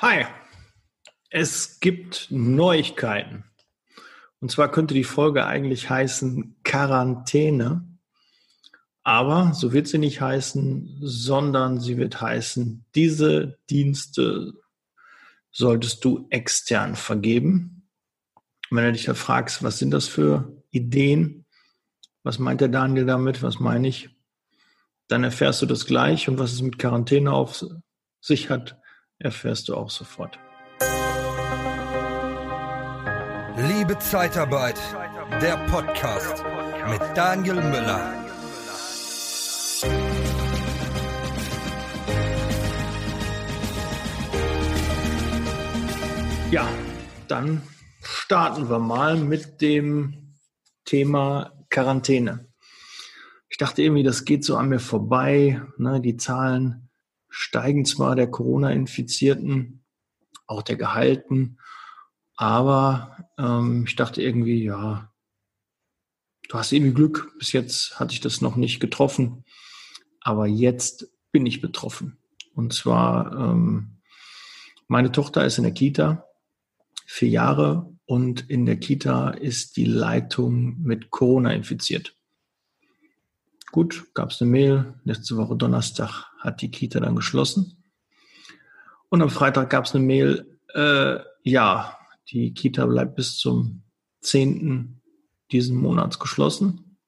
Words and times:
Hi, 0.00 0.26
es 1.28 1.80
gibt 1.80 2.28
Neuigkeiten. 2.30 3.42
Und 4.38 4.48
zwar 4.48 4.70
könnte 4.70 4.94
die 4.94 5.02
Folge 5.02 5.44
eigentlich 5.44 5.90
heißen 5.90 6.54
Quarantäne. 6.62 7.84
Aber 9.02 9.54
so 9.54 9.72
wird 9.72 9.88
sie 9.88 9.98
nicht 9.98 10.20
heißen, 10.20 10.98
sondern 11.00 11.80
sie 11.80 11.96
wird 11.96 12.20
heißen, 12.20 12.84
diese 12.94 13.58
Dienste 13.70 14.52
solltest 15.50 16.04
du 16.04 16.28
extern 16.30 16.94
vergeben. 16.94 17.88
Und 18.70 18.76
wenn 18.76 18.84
du 18.84 18.92
dich 18.92 19.06
da 19.06 19.14
fragst, 19.14 19.64
was 19.64 19.78
sind 19.78 19.90
das 19.90 20.06
für 20.06 20.62
Ideen? 20.70 21.44
Was 22.22 22.38
meint 22.38 22.60
der 22.60 22.68
Daniel 22.68 23.04
damit? 23.04 23.42
Was 23.42 23.58
meine 23.58 23.88
ich? 23.88 24.10
Dann 25.08 25.24
erfährst 25.24 25.60
du 25.60 25.66
das 25.66 25.86
gleich 25.86 26.28
und 26.28 26.38
was 26.38 26.52
es 26.52 26.62
mit 26.62 26.78
Quarantäne 26.78 27.32
auf 27.32 27.64
sich 28.20 28.48
hat, 28.48 28.80
erfährst 29.18 29.68
du 29.68 29.74
auch 29.74 29.90
sofort. 29.90 30.38
Liebe 33.56 33.98
Zeitarbeit, 33.98 34.80
der 35.42 35.56
Podcast 35.68 36.44
mit 36.88 37.00
Daniel 37.16 37.56
Müller. 37.56 38.14
Ja, 46.50 46.66
dann 47.26 47.62
starten 48.00 48.70
wir 48.70 48.78
mal 48.78 49.16
mit 49.16 49.60
dem 49.60 50.34
Thema 50.84 51.52
Quarantäne. 51.68 52.46
Ich 53.50 53.58
dachte 53.58 53.82
irgendwie, 53.82 54.04
das 54.04 54.24
geht 54.24 54.44
so 54.44 54.56
an 54.56 54.68
mir 54.68 54.78
vorbei. 54.78 55.60
Ne? 55.76 56.00
Die 56.00 56.16
Zahlen 56.16 56.87
steigen 57.38 57.84
zwar 57.84 58.16
der 58.16 58.28
Corona-Infizierten, 58.28 59.84
auch 60.48 60.62
der 60.62 60.74
Gehalten, 60.74 61.58
aber 62.34 63.16
ähm, 63.38 63.84
ich 63.86 63.94
dachte 63.94 64.20
irgendwie, 64.20 64.64
ja, 64.64 65.12
du 66.48 66.58
hast 66.58 66.72
irgendwie 66.72 66.94
Glück. 66.94 67.32
Bis 67.38 67.52
jetzt 67.52 68.00
hatte 68.00 68.12
ich 68.12 68.20
das 68.20 68.40
noch 68.40 68.56
nicht 68.56 68.80
getroffen, 68.80 69.44
aber 70.20 70.48
jetzt 70.48 71.12
bin 71.30 71.46
ich 71.46 71.60
betroffen. 71.60 72.18
Und 72.54 72.72
zwar, 72.72 73.32
ähm, 73.32 74.00
meine 74.88 75.12
Tochter 75.12 75.44
ist 75.44 75.58
in 75.58 75.64
der 75.64 75.72
Kita, 75.72 76.24
vier 77.06 77.28
Jahre, 77.28 77.94
und 78.04 78.50
in 78.50 78.66
der 78.66 78.78
Kita 78.78 79.30
ist 79.30 79.76
die 79.76 79.84
Leitung 79.84 80.82
mit 80.82 81.10
Corona 81.10 81.52
infiziert. 81.52 82.16
Gut, 83.70 84.06
gab 84.14 84.30
es 84.30 84.40
eine 84.40 84.50
Mail. 84.50 84.94
Letzte 85.04 85.36
Woche 85.36 85.56
Donnerstag 85.56 86.27
hat 86.38 86.62
die 86.62 86.70
Kita 86.70 87.00
dann 87.00 87.16
geschlossen. 87.16 87.82
Und 89.08 89.22
am 89.22 89.30
Freitag 89.30 89.70
gab 89.70 89.84
es 89.84 89.94
eine 89.94 90.04
Mail, 90.04 90.58
äh, 90.74 91.18
ja, 91.42 91.96
die 92.30 92.52
Kita 92.52 92.86
bleibt 92.86 93.16
bis 93.16 93.38
zum 93.38 93.82
10. 94.20 95.00
diesen 95.50 95.76
Monats 95.76 96.18
geschlossen. 96.18 96.98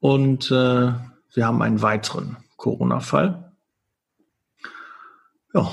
Und 0.00 0.50
äh, 0.50 0.92
wir 1.34 1.46
haben 1.46 1.62
einen 1.62 1.82
weiteren 1.82 2.36
Corona-Fall. 2.56 3.52
Ja, 5.54 5.72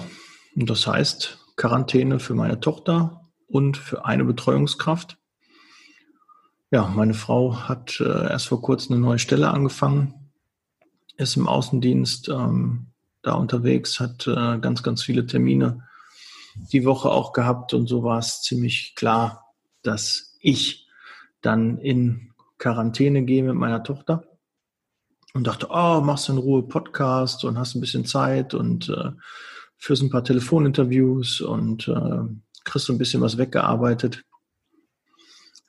und 0.56 0.70
das 0.70 0.88
heißt 0.88 1.40
Quarantäne 1.58 2.20
für 2.20 2.34
meine 2.34 2.60
Tochter 2.60 3.30
und 3.48 3.78
für 3.78 4.06
eine 4.06 4.24
Betreuungskraft. 4.24 5.18
Ja, 6.72 6.88
meine 6.88 7.14
Frau 7.14 7.68
hat 7.68 8.00
äh, 8.00 8.30
erst 8.30 8.48
vor 8.48 8.62
kurzem 8.62 8.96
eine 8.96 9.06
neue 9.06 9.20
Stelle 9.20 9.50
angefangen, 9.52 10.25
ist 11.18 11.38
im 11.38 11.48
Außendienst 11.48 12.30
ähm, 12.30 12.88
da 13.22 13.34
unterwegs, 13.34 14.00
hat 14.00 14.28
äh, 14.28 14.60
ganz, 14.60 14.84
ganz 14.84 15.04
viele 15.04 15.26
Termine 15.26 15.84
die 16.72 16.86
Woche 16.86 17.10
auch 17.10 17.34
gehabt 17.34 17.74
und 17.74 17.88
so 17.88 18.04
war 18.04 18.20
es 18.20 18.42
ziemlich 18.42 18.96
klar, 18.96 19.54
dass 19.82 20.38
ich 20.40 20.88
dann 21.42 21.78
in 21.78 22.32
Quarantäne 22.58 23.24
gehe 23.24 23.44
mit 23.44 23.56
meiner 23.56 23.84
Tochter 23.84 24.24
und 25.34 25.46
dachte, 25.46 25.68
oh, 25.70 26.02
machst 26.02 26.28
du 26.28 26.34
in 26.34 26.40
Ruhe 26.40 26.64
Podcast 26.64 27.44
und 27.44 27.58
hast 27.58 27.76
ein 27.76 27.82
bisschen 27.82 28.06
Zeit 28.06 28.54
und 28.54 28.90
äh, 28.90 29.12
führst 29.78 30.02
ein 30.02 30.10
paar 30.10 30.24
Telefoninterviews 30.24 31.42
und 31.42 31.88
äh, 31.88 32.22
kriegst 32.64 32.88
so 32.88 32.94
ein 32.94 32.98
bisschen 32.98 33.22
was 33.22 33.38
weggearbeitet. 33.38 34.24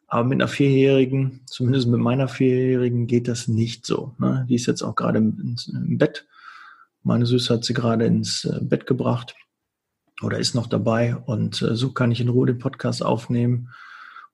Aber 0.08 0.24
mit 0.24 0.40
einer 0.40 0.48
Vierjährigen, 0.48 1.40
zumindest 1.46 1.88
mit 1.88 2.00
meiner 2.00 2.28
Vierjährigen, 2.28 3.06
geht 3.06 3.26
das 3.28 3.48
nicht 3.48 3.86
so. 3.86 4.14
Ne? 4.18 4.46
Die 4.48 4.54
ist 4.54 4.66
jetzt 4.66 4.82
auch 4.82 4.94
gerade 4.94 5.18
im, 5.18 5.56
im 5.72 5.98
Bett. 5.98 6.26
Meine 7.02 7.26
Süße 7.26 7.54
hat 7.54 7.64
sie 7.64 7.74
gerade 7.74 8.04
ins 8.06 8.44
äh, 8.44 8.60
Bett 8.60 8.86
gebracht 8.86 9.34
oder 10.22 10.38
ist 10.38 10.54
noch 10.54 10.66
dabei 10.66 11.16
und 11.16 11.60
äh, 11.62 11.74
so 11.74 11.92
kann 11.92 12.10
ich 12.10 12.20
in 12.20 12.28
Ruhe 12.28 12.46
den 12.46 12.58
Podcast 12.58 13.04
aufnehmen. 13.04 13.70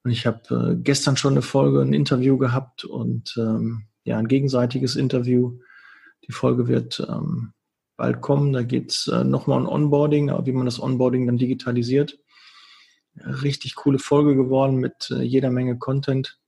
Und 0.04 0.10
ich 0.10 0.26
habe 0.26 0.72
äh, 0.72 0.76
gestern 0.76 1.16
schon 1.16 1.34
eine 1.34 1.42
Folge, 1.42 1.80
ein 1.80 1.92
Interview 1.92 2.36
gehabt 2.36 2.84
und 2.84 3.34
ähm, 3.38 3.84
ja, 4.04 4.18
ein 4.18 4.28
gegenseitiges 4.28 4.96
Interview. 4.96 5.58
Die 6.26 6.32
Folge 6.32 6.68
wird 6.68 7.06
ähm, 7.08 7.52
bald 7.96 8.20
kommen. 8.20 8.52
Da 8.52 8.62
geht's 8.62 9.06
äh, 9.08 9.24
nochmal 9.24 9.60
um 9.60 9.68
Onboarding, 9.68 10.28
wie 10.44 10.52
man 10.52 10.66
das 10.66 10.80
Onboarding 10.80 11.26
dann 11.26 11.38
digitalisiert 11.38 12.18
richtig 13.20 13.74
coole 13.74 13.98
Folge 13.98 14.36
geworden 14.36 14.76
mit 14.76 15.10
äh, 15.10 15.22
jeder 15.22 15.50
Menge 15.50 15.78
Content. 15.78 16.38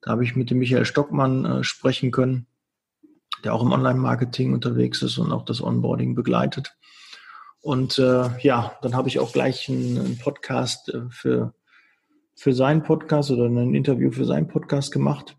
Da 0.00 0.12
habe 0.12 0.24
ich 0.24 0.36
mit 0.36 0.50
dem 0.50 0.58
Michael 0.58 0.84
Stockmann 0.84 1.44
äh, 1.44 1.64
sprechen 1.64 2.10
können, 2.10 2.46
der 3.44 3.54
auch 3.54 3.62
im 3.62 3.72
Online-Marketing 3.72 4.52
unterwegs 4.52 5.02
ist 5.02 5.18
und 5.18 5.32
auch 5.32 5.44
das 5.44 5.62
Onboarding 5.62 6.14
begleitet. 6.14 6.76
Und 7.60 7.98
äh, 7.98 8.28
ja, 8.40 8.76
dann 8.82 8.94
habe 8.94 9.08
ich 9.08 9.18
auch 9.18 9.32
gleich 9.32 9.68
einen, 9.68 9.98
einen 9.98 10.18
Podcast 10.18 10.88
äh, 10.90 11.10
für, 11.10 11.54
für 12.36 12.52
seinen 12.52 12.82
Podcast 12.82 13.30
oder 13.30 13.46
ein 13.46 13.74
Interview 13.74 14.12
für 14.12 14.24
seinen 14.24 14.46
Podcast 14.46 14.92
gemacht. 14.92 15.36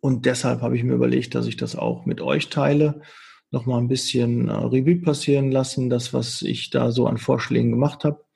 Und 0.00 0.26
deshalb 0.26 0.62
habe 0.62 0.76
ich 0.76 0.82
mir 0.82 0.94
überlegt, 0.94 1.34
dass 1.34 1.46
ich 1.46 1.56
das 1.56 1.76
auch 1.76 2.06
mit 2.06 2.20
euch 2.20 2.50
teile, 2.50 3.02
nochmal 3.50 3.80
ein 3.80 3.88
bisschen 3.88 4.48
äh, 4.48 4.52
Revue 4.52 5.00
passieren 5.00 5.52
lassen, 5.52 5.88
das, 5.88 6.12
was 6.12 6.42
ich 6.42 6.70
da 6.70 6.90
so 6.90 7.06
an 7.06 7.18
Vorschlägen 7.18 7.70
gemacht 7.70 8.04
habe 8.04 8.27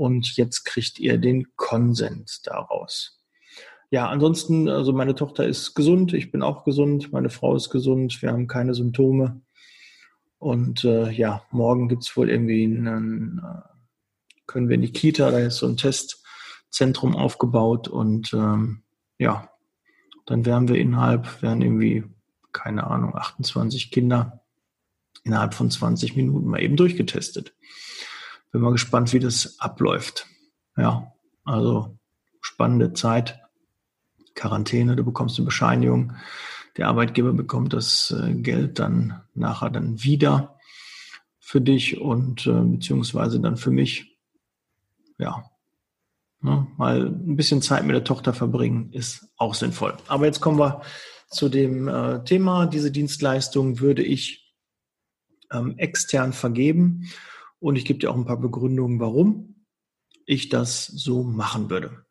und 0.00 0.38
jetzt 0.38 0.64
kriegt 0.64 0.98
ihr 0.98 1.18
den 1.18 1.54
Konsens 1.56 2.40
daraus. 2.40 3.20
Ja, 3.90 4.08
ansonsten, 4.08 4.66
also 4.66 4.94
meine 4.94 5.14
Tochter 5.14 5.44
ist 5.44 5.74
gesund, 5.74 6.14
ich 6.14 6.32
bin 6.32 6.42
auch 6.42 6.64
gesund, 6.64 7.12
meine 7.12 7.28
Frau 7.28 7.54
ist 7.54 7.68
gesund, 7.68 8.22
wir 8.22 8.30
haben 8.30 8.46
keine 8.46 8.72
Symptome. 8.72 9.42
Und 10.38 10.84
äh, 10.84 11.10
ja, 11.10 11.42
morgen 11.50 11.90
gibt's 11.90 12.16
wohl 12.16 12.30
irgendwie 12.30 12.64
einen, 12.64 13.42
äh, 13.44 13.60
können 14.46 14.70
wir 14.70 14.76
in 14.76 14.80
die 14.80 14.92
Kita, 14.92 15.30
da 15.30 15.38
ist 15.40 15.58
so 15.58 15.66
ein 15.66 15.76
Testzentrum 15.76 17.14
aufgebaut 17.14 17.86
und 17.88 18.32
ähm, 18.32 18.84
ja, 19.18 19.50
dann 20.24 20.46
werden 20.46 20.68
wir 20.68 20.76
innerhalb, 20.76 21.42
werden 21.42 21.60
irgendwie, 21.60 22.04
keine 22.52 22.86
Ahnung, 22.86 23.14
28 23.14 23.90
Kinder 23.90 24.40
innerhalb 25.24 25.52
von 25.52 25.70
20 25.70 26.16
Minuten 26.16 26.46
mal 26.46 26.62
eben 26.62 26.76
durchgetestet. 26.76 27.52
Bin 28.52 28.62
mal 28.62 28.72
gespannt, 28.72 29.12
wie 29.12 29.20
das 29.20 29.58
abläuft. 29.60 30.26
Ja, 30.76 31.12
also 31.44 31.98
spannende 32.40 32.92
Zeit. 32.92 33.40
Quarantäne, 34.34 34.96
du 34.96 35.04
bekommst 35.04 35.38
eine 35.38 35.44
Bescheinigung. 35.44 36.14
Der 36.76 36.88
Arbeitgeber 36.88 37.32
bekommt 37.32 37.72
das 37.72 38.10
äh, 38.10 38.34
Geld 38.34 38.78
dann 38.78 39.20
nachher 39.34 39.70
dann 39.70 40.02
wieder 40.02 40.56
für 41.38 41.60
dich 41.60 42.00
und 42.00 42.46
äh, 42.46 42.60
beziehungsweise 42.60 43.40
dann 43.40 43.56
für 43.56 43.70
mich. 43.70 44.18
Ja, 45.18 45.44
ne, 46.40 46.66
mal 46.76 47.06
ein 47.06 47.36
bisschen 47.36 47.60
Zeit 47.60 47.84
mit 47.84 47.94
der 47.94 48.04
Tochter 48.04 48.32
verbringen 48.32 48.92
ist 48.92 49.28
auch 49.36 49.54
sinnvoll. 49.54 49.96
Aber 50.06 50.26
jetzt 50.26 50.40
kommen 50.40 50.58
wir 50.58 50.80
zu 51.28 51.48
dem 51.48 51.88
äh, 51.88 52.24
Thema. 52.24 52.66
Diese 52.66 52.90
Dienstleistung 52.90 53.80
würde 53.80 54.02
ich 54.02 54.54
ähm, 55.52 55.76
extern 55.76 56.32
vergeben. 56.32 57.10
Und 57.60 57.76
ich 57.76 57.84
gebe 57.84 57.98
dir 57.98 58.10
auch 58.10 58.16
ein 58.16 58.24
paar 58.24 58.40
Begründungen, 58.40 58.98
warum 58.98 59.66
ich 60.26 60.48
das 60.48 60.86
so 60.86 61.22
machen 61.22 61.70
würde. 61.70 62.04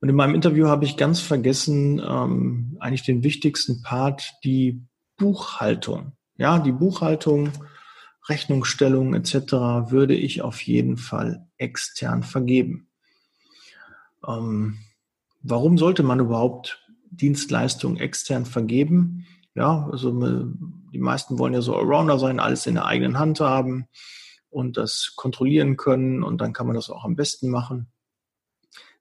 Und 0.00 0.08
in 0.08 0.14
meinem 0.14 0.34
Interview 0.34 0.68
habe 0.68 0.84
ich 0.84 0.96
ganz 0.96 1.20
vergessen, 1.20 2.00
ähm, 2.06 2.76
eigentlich 2.80 3.02
den 3.02 3.24
wichtigsten 3.24 3.82
Part, 3.82 4.34
die 4.44 4.82
Buchhaltung. 5.16 6.12
Ja, 6.36 6.58
die 6.58 6.72
Buchhaltung, 6.72 7.50
Rechnungsstellung 8.28 9.14
etc. 9.14 9.34
würde 9.90 10.14
ich 10.14 10.42
auf 10.42 10.60
jeden 10.62 10.96
Fall 10.96 11.48
extern 11.56 12.22
vergeben. 12.22 12.88
Ähm, 14.26 14.78
warum 15.42 15.78
sollte 15.78 16.02
man 16.02 16.20
überhaupt 16.20 16.86
Dienstleistungen 17.10 17.96
extern 17.96 18.44
vergeben? 18.44 19.26
Ja, 19.54 19.88
also 19.90 20.12
die 20.92 20.98
meisten 20.98 21.38
wollen 21.38 21.54
ja 21.54 21.62
so 21.62 21.74
Allrounder 21.74 22.18
sein, 22.18 22.38
alles 22.38 22.66
in 22.66 22.74
der 22.74 22.84
eigenen 22.84 23.18
Hand 23.18 23.40
haben 23.40 23.88
und 24.56 24.78
das 24.78 25.12
kontrollieren 25.16 25.76
können 25.76 26.22
und 26.22 26.40
dann 26.40 26.54
kann 26.54 26.66
man 26.66 26.76
das 26.76 26.88
auch 26.88 27.04
am 27.04 27.14
besten 27.14 27.50
machen. 27.50 27.92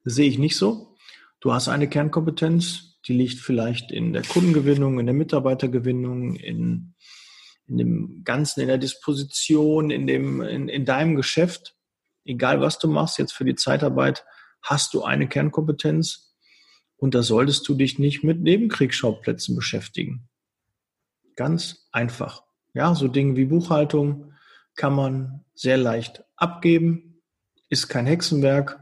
Das 0.04 0.16
sehe 0.16 0.28
ich 0.28 0.38
nicht 0.38 0.58
so. 0.58 0.98
Du 1.40 1.54
hast 1.54 1.70
eine 1.70 1.88
Kernkompetenz, 1.88 3.00
die 3.08 3.14
liegt 3.14 3.40
vielleicht 3.40 3.90
in 3.90 4.12
der 4.12 4.24
Kundengewinnung, 4.24 5.00
in 5.00 5.06
der 5.06 5.16
Mitarbeitergewinnung, 5.16 6.36
in, 6.36 6.94
in 7.68 7.78
dem 7.78 8.22
Ganzen, 8.26 8.60
in 8.60 8.68
der 8.68 8.78
Disposition, 8.78 9.92
in 9.92 10.08
dem, 10.08 10.42
in, 10.42 10.68
in 10.68 10.84
deinem 10.84 11.16
Geschäft, 11.16 11.78
egal 12.26 12.60
was 12.60 12.78
du 12.78 12.90
machst, 12.90 13.18
jetzt 13.18 13.32
für 13.32 13.46
die 13.46 13.56
Zeitarbeit, 13.56 14.26
hast 14.62 14.94
du 14.94 15.04
eine 15.04 15.30
Kernkompetenz 15.30 16.36
und 16.98 17.16
da 17.16 17.24
solltest 17.24 17.66
du 17.70 17.76
dich 17.76 17.98
nicht 17.98 18.26
mit 18.26 18.42
Nebenkriegsschauplätzen 18.42 19.56
beschäftigen. 19.56 20.28
Ganz 21.38 21.88
einfach. 21.94 22.44
Ja, 22.74 22.94
so 22.94 23.08
Dinge 23.08 23.38
wie 23.38 23.46
Buchhaltung 23.46 24.35
kann 24.76 24.94
man 24.94 25.46
sehr 25.54 25.78
leicht 25.78 26.24
abgeben, 26.36 27.22
ist 27.70 27.88
kein 27.88 28.06
Hexenwerk 28.06 28.80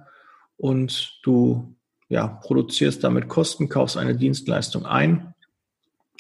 und 0.57 1.19
du 1.23 1.75
ja, 2.09 2.27
produzierst 2.27 3.03
damit 3.03 3.27
Kosten, 3.27 3.69
kaufst 3.69 3.97
eine 3.97 4.15
Dienstleistung 4.15 4.85
ein 4.85 5.33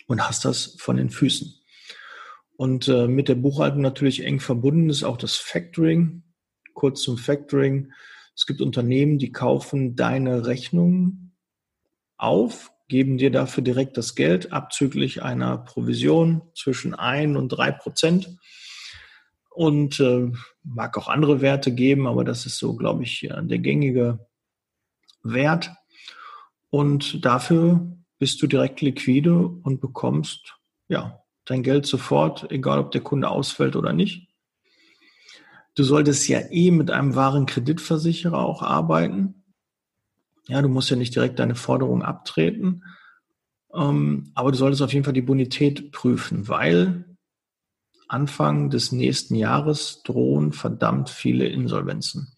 und 0.07 0.27
hast 0.27 0.45
das 0.45 0.75
von 0.79 0.97
den 0.97 1.09
Füßen. 1.09 1.53
Und 2.55 2.87
äh, 2.87 3.07
mit 3.07 3.29
der 3.29 3.35
Buchhaltung 3.35 3.81
natürlich 3.81 4.23
eng 4.23 4.39
verbunden 4.39 4.89
ist 4.89 5.03
auch 5.03 5.17
das 5.17 5.35
Factoring. 5.35 6.23
Kurz 6.73 7.01
zum 7.01 7.17
Factoring. 7.17 7.91
Es 8.35 8.45
gibt 8.45 8.61
Unternehmen, 8.61 9.19
die 9.19 9.31
kaufen 9.31 9.95
deine 9.95 10.45
Rechnung 10.45 11.31
auf, 12.17 12.71
geben 12.87 13.17
dir 13.17 13.31
dafür 13.31 13.63
direkt 13.63 13.97
das 13.97 14.15
Geld 14.15 14.51
abzüglich 14.51 15.21
einer 15.21 15.57
Provision 15.57 16.41
zwischen 16.55 16.95
ein 16.95 17.35
und 17.37 17.49
drei 17.49 17.71
Prozent. 17.71 18.37
Und 19.53 19.99
äh, 19.99 20.31
mag 20.63 20.97
auch 20.97 21.07
andere 21.07 21.41
Werte 21.41 21.73
geben, 21.73 22.07
aber 22.07 22.23
das 22.23 22.45
ist 22.45 22.57
so, 22.57 22.75
glaube 22.75 23.03
ich, 23.03 23.29
der 23.29 23.59
gängige 23.59 24.19
Wert. 25.21 25.71
Und 26.69 27.23
dafür 27.23 27.95
bist 28.17 28.41
du 28.41 28.47
direkt 28.47 28.81
liquide 28.81 29.35
und 29.35 29.79
bekommst 29.79 30.55
ja 30.87 31.19
dein 31.45 31.61
Geld 31.61 31.85
sofort, 31.85 32.51
egal 32.51 32.79
ob 32.79 32.91
der 32.91 33.01
Kunde 33.01 33.29
ausfällt 33.29 33.75
oder 33.75 33.93
nicht. 33.93 34.27
Du 35.75 35.83
solltest 35.83 36.27
ja 36.27 36.39
eh 36.51 36.71
mit 36.71 36.91
einem 36.91 37.15
wahren 37.15 37.45
Kreditversicherer 37.45 38.39
auch 38.39 38.61
arbeiten. 38.61 39.43
Ja, 40.47 40.61
du 40.61 40.69
musst 40.69 40.89
ja 40.89 40.95
nicht 40.95 41.15
direkt 41.15 41.39
deine 41.39 41.55
Forderung 41.55 42.03
abtreten. 42.03 42.83
Ähm, 43.73 44.31
aber 44.35 44.51
du 44.51 44.57
solltest 44.57 44.81
auf 44.81 44.93
jeden 44.93 45.03
Fall 45.03 45.13
die 45.13 45.21
Bonität 45.21 45.91
prüfen, 45.91 46.47
weil 46.47 47.12
Anfang 48.07 48.69
des 48.69 48.91
nächsten 48.91 49.35
Jahres 49.35 50.01
drohen 50.03 50.51
verdammt 50.51 51.09
viele 51.09 51.47
Insolvenzen. 51.47 52.33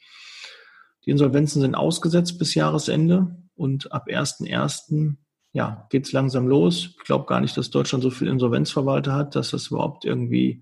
Die 1.05 1.11
Insolvenzen 1.11 1.61
sind 1.61 1.75
ausgesetzt 1.75 2.37
bis 2.39 2.55
Jahresende. 2.55 3.35
Und 3.55 3.91
ab 3.93 4.07
1.1. 4.07 5.15
ja, 5.53 5.87
geht 5.89 6.05
es 6.05 6.11
langsam 6.11 6.47
los. 6.47 6.95
Ich 6.97 7.05
glaube 7.05 7.25
gar 7.25 7.39
nicht, 7.39 7.55
dass 7.55 7.69
Deutschland 7.69 8.03
so 8.03 8.09
viel 8.09 8.27
Insolvenzverwalter 8.27 9.13
hat, 9.13 9.35
dass 9.35 9.51
das 9.51 9.67
überhaupt 9.67 10.03
irgendwie 10.03 10.61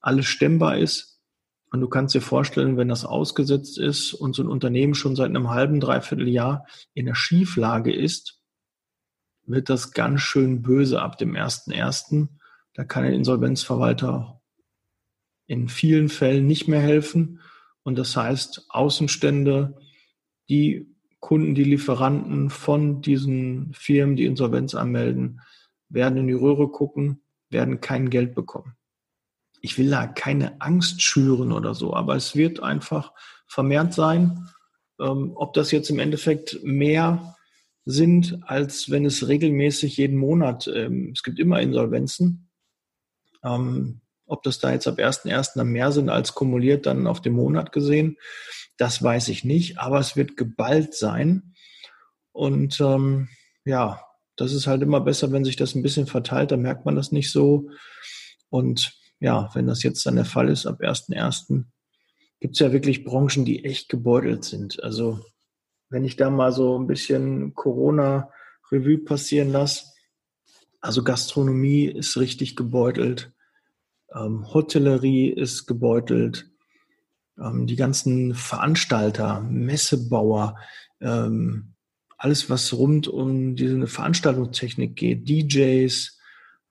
alles 0.00 0.26
stemmbar 0.26 0.78
ist. 0.78 1.20
Und 1.72 1.80
du 1.80 1.88
kannst 1.88 2.14
dir 2.14 2.20
vorstellen, 2.20 2.76
wenn 2.76 2.88
das 2.88 3.04
ausgesetzt 3.04 3.78
ist 3.78 4.12
und 4.12 4.34
so 4.34 4.42
ein 4.42 4.48
Unternehmen 4.48 4.94
schon 4.94 5.16
seit 5.16 5.28
einem 5.28 5.50
halben, 5.50 5.80
dreiviertel 5.80 6.28
Jahr 6.28 6.66
in 6.94 7.06
der 7.06 7.14
Schieflage 7.14 7.94
ist, 7.94 8.40
wird 9.46 9.68
das 9.68 9.92
ganz 9.92 10.20
schön 10.20 10.62
böse 10.62 11.00
ab 11.00 11.18
dem 11.18 11.34
1.1. 11.34 12.28
Da 12.74 12.84
kann 12.84 13.04
ein 13.04 13.12
Insolvenzverwalter 13.12 14.40
in 15.46 15.68
vielen 15.68 16.08
Fällen 16.08 16.46
nicht 16.46 16.68
mehr 16.68 16.80
helfen. 16.80 17.40
Und 17.82 17.98
das 17.98 18.16
heißt, 18.16 18.66
Außenstände, 18.68 19.76
die 20.48 20.94
Kunden, 21.18 21.54
die 21.54 21.64
Lieferanten 21.64 22.50
von 22.50 23.02
diesen 23.02 23.72
Firmen, 23.74 24.16
die 24.16 24.26
Insolvenz 24.26 24.74
anmelden, 24.74 25.40
werden 25.88 26.18
in 26.18 26.26
die 26.28 26.32
Röhre 26.32 26.68
gucken, 26.68 27.22
werden 27.50 27.80
kein 27.80 28.10
Geld 28.10 28.34
bekommen. 28.34 28.76
Ich 29.60 29.76
will 29.76 29.90
da 29.90 30.06
keine 30.06 30.60
Angst 30.60 31.02
schüren 31.02 31.52
oder 31.52 31.74
so, 31.74 31.94
aber 31.94 32.16
es 32.16 32.36
wird 32.36 32.62
einfach 32.62 33.12
vermehrt 33.46 33.92
sein. 33.92 34.48
Ähm, 35.00 35.32
ob 35.34 35.52
das 35.54 35.70
jetzt 35.72 35.90
im 35.90 35.98
Endeffekt 35.98 36.60
mehr 36.62 37.36
sind, 37.84 38.38
als 38.42 38.90
wenn 38.90 39.04
es 39.04 39.26
regelmäßig 39.26 39.96
jeden 39.96 40.16
Monat, 40.16 40.70
ähm, 40.72 41.10
es 41.12 41.22
gibt 41.22 41.38
immer 41.38 41.60
Insolvenzen. 41.60 42.49
Ähm, 43.44 44.00
ob 44.26 44.42
das 44.44 44.58
da 44.60 44.72
jetzt 44.72 44.86
ab 44.86 44.98
1.1. 44.98 45.52
dann 45.56 45.68
mehr 45.68 45.92
sind 45.92 46.08
als 46.08 46.34
kumuliert 46.34 46.86
dann 46.86 47.06
auf 47.06 47.20
den 47.20 47.32
Monat 47.32 47.72
gesehen, 47.72 48.16
das 48.76 49.02
weiß 49.02 49.28
ich 49.28 49.44
nicht, 49.44 49.78
aber 49.78 49.98
es 49.98 50.16
wird 50.16 50.36
geballt 50.36 50.94
sein. 50.94 51.54
Und 52.32 52.80
ähm, 52.80 53.28
ja, 53.64 54.02
das 54.36 54.52
ist 54.54 54.66
halt 54.66 54.82
immer 54.82 55.00
besser, 55.00 55.32
wenn 55.32 55.44
sich 55.44 55.56
das 55.56 55.74
ein 55.74 55.82
bisschen 55.82 56.06
verteilt, 56.06 56.50
dann 56.50 56.62
merkt 56.62 56.86
man 56.86 56.96
das 56.96 57.12
nicht 57.12 57.30
so. 57.30 57.68
Und 58.48 58.98
ja, 59.18 59.50
wenn 59.52 59.66
das 59.66 59.82
jetzt 59.82 60.06
dann 60.06 60.16
der 60.16 60.24
Fall 60.24 60.48
ist, 60.48 60.64
ab 60.64 60.80
1.1. 60.80 61.64
gibt 62.40 62.54
es 62.54 62.60
ja 62.60 62.72
wirklich 62.72 63.04
Branchen, 63.04 63.44
die 63.44 63.64
echt 63.64 63.88
gebeutelt 63.90 64.44
sind. 64.44 64.82
Also 64.82 65.20
wenn 65.90 66.04
ich 66.04 66.16
da 66.16 66.30
mal 66.30 66.52
so 66.52 66.78
ein 66.78 66.86
bisschen 66.86 67.52
Corona-Revue 67.54 68.98
passieren 68.98 69.52
lasse, 69.52 69.89
also 70.80 71.02
Gastronomie 71.02 71.84
ist 71.86 72.16
richtig 72.16 72.56
gebeutelt, 72.56 73.32
ähm, 74.14 74.52
Hotellerie 74.52 75.28
ist 75.28 75.66
gebeutelt, 75.66 76.50
ähm, 77.38 77.66
die 77.66 77.76
ganzen 77.76 78.34
Veranstalter, 78.34 79.40
Messebauer, 79.40 80.56
ähm, 81.00 81.74
alles, 82.16 82.50
was 82.50 82.74
rund 82.74 83.08
um 83.08 83.56
diese 83.56 83.86
Veranstaltungstechnik 83.86 84.96
geht, 84.96 85.28
DJs, 85.28 86.18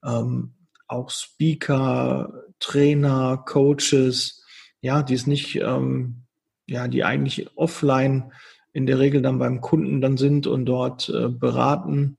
ähm, 0.04 0.54
auch 0.86 1.10
Speaker, 1.10 2.44
Trainer, 2.60 3.42
Coaches, 3.46 4.44
ja, 4.80 5.02
die 5.02 5.14
es 5.14 5.26
nicht, 5.26 5.56
ähm, 5.56 6.22
ja, 6.66 6.88
die 6.88 7.04
eigentlich 7.04 7.56
offline 7.56 8.32
in 8.72 8.86
der 8.86 8.98
Regel 9.00 9.22
dann 9.22 9.38
beim 9.38 9.60
Kunden 9.60 10.00
dann 10.00 10.16
sind 10.16 10.46
und 10.46 10.66
dort 10.66 11.08
äh, 11.08 11.28
beraten, 11.28 12.16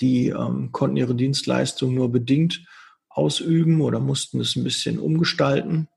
die 0.00 0.28
ähm, 0.28 0.72
konnten 0.72 0.96
ihre 0.96 1.14
Dienstleistung 1.14 1.94
nur 1.94 2.10
bedingt 2.10 2.64
ausüben 3.08 3.80
oder 3.80 4.00
mussten 4.00 4.40
es 4.40 4.56
ein 4.56 4.64
bisschen 4.64 4.98
umgestalten. 4.98 5.88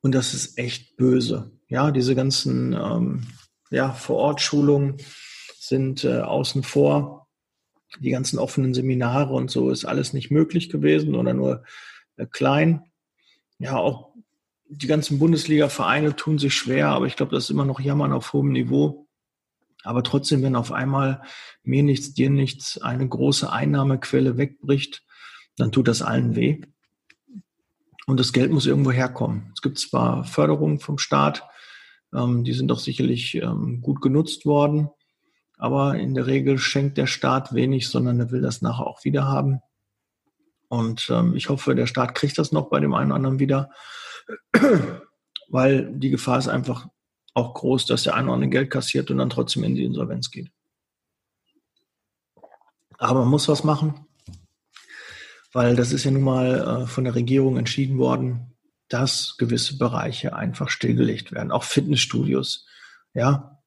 Und 0.00 0.14
das 0.14 0.34
ist 0.34 0.58
echt 0.58 0.96
böse. 0.96 1.52
Ja, 1.68 1.90
diese 1.90 2.14
ganzen 2.14 2.72
ähm, 2.72 3.26
ja, 3.70 3.92
Vor-Ort-Schulungen 3.92 4.98
sind 5.58 6.04
äh, 6.04 6.20
außen 6.20 6.62
vor. 6.62 7.28
Die 8.00 8.10
ganzen 8.10 8.38
offenen 8.38 8.74
Seminare 8.74 9.32
und 9.32 9.50
so 9.50 9.70
ist 9.70 9.84
alles 9.84 10.12
nicht 10.12 10.30
möglich 10.30 10.68
gewesen 10.68 11.14
oder 11.14 11.32
nur 11.32 11.64
äh, 12.16 12.26
klein. 12.26 12.82
Ja, 13.58 13.76
auch 13.76 14.14
die 14.68 14.86
ganzen 14.86 15.18
Bundesliga-Vereine 15.18 16.16
tun 16.16 16.38
sich 16.38 16.54
schwer, 16.54 16.88
aber 16.88 17.06
ich 17.06 17.16
glaube, 17.16 17.34
das 17.34 17.44
ist 17.44 17.50
immer 17.50 17.64
noch 17.64 17.80
Jammern 17.80 18.12
auf 18.12 18.32
hohem 18.32 18.50
Niveau. 18.50 19.03
Aber 19.84 20.02
trotzdem, 20.02 20.42
wenn 20.42 20.56
auf 20.56 20.72
einmal 20.72 21.22
mir 21.62 21.82
nichts, 21.82 22.14
dir 22.14 22.30
nichts 22.30 22.78
eine 22.78 23.06
große 23.06 23.52
Einnahmequelle 23.52 24.36
wegbricht, 24.38 25.04
dann 25.56 25.72
tut 25.72 25.88
das 25.88 26.02
allen 26.02 26.34
weh. 26.34 26.60
Und 28.06 28.18
das 28.20 28.32
Geld 28.32 28.50
muss 28.50 28.66
irgendwo 28.66 28.90
herkommen. 28.90 29.50
Es 29.54 29.62
gibt 29.62 29.78
zwar 29.78 30.24
Förderungen 30.24 30.80
vom 30.80 30.98
Staat, 30.98 31.44
ähm, 32.14 32.44
die 32.44 32.52
sind 32.52 32.68
doch 32.68 32.78
sicherlich 32.78 33.34
ähm, 33.36 33.80
gut 33.82 34.00
genutzt 34.00 34.46
worden, 34.46 34.88
aber 35.56 35.96
in 35.96 36.14
der 36.14 36.26
Regel 36.26 36.58
schenkt 36.58 36.98
der 36.98 37.06
Staat 37.06 37.54
wenig, 37.54 37.88
sondern 37.88 38.20
er 38.20 38.30
will 38.30 38.42
das 38.42 38.62
nachher 38.62 38.86
auch 38.86 39.04
wieder 39.04 39.26
haben. 39.26 39.60
Und 40.68 41.08
ähm, 41.10 41.36
ich 41.36 41.48
hoffe, 41.48 41.74
der 41.74 41.86
Staat 41.86 42.14
kriegt 42.14 42.38
das 42.38 42.52
noch 42.52 42.68
bei 42.68 42.80
dem 42.80 42.94
einen 42.94 43.10
oder 43.10 43.16
anderen 43.16 43.38
wieder, 43.38 43.70
weil 45.48 45.92
die 45.94 46.10
Gefahr 46.10 46.38
ist 46.38 46.48
einfach 46.48 46.88
auch 47.34 47.54
groß, 47.54 47.86
dass 47.86 48.04
der 48.04 48.14
eine 48.14 48.28
oder 48.28 48.34
andere 48.34 48.50
Geld 48.50 48.70
kassiert 48.70 49.10
und 49.10 49.18
dann 49.18 49.30
trotzdem 49.30 49.64
in 49.64 49.74
die 49.74 49.84
Insolvenz 49.84 50.30
geht. 50.30 50.50
Aber 52.98 53.20
man 53.20 53.28
muss 53.28 53.48
was 53.48 53.64
machen 53.64 54.06
weil 55.54 55.76
das 55.76 55.92
ist 55.92 56.04
ja 56.04 56.10
nun 56.10 56.22
mal 56.22 56.82
äh, 56.82 56.86
von 56.86 57.04
der 57.04 57.14
Regierung 57.14 57.56
entschieden 57.56 57.96
worden, 57.96 58.54
dass 58.88 59.36
gewisse 59.38 59.78
Bereiche 59.78 60.34
einfach 60.34 60.68
stillgelegt 60.68 61.32
werden, 61.32 61.52
auch 61.52 61.62
Fitnessstudios. 61.62 62.66
Ja, 63.14 63.62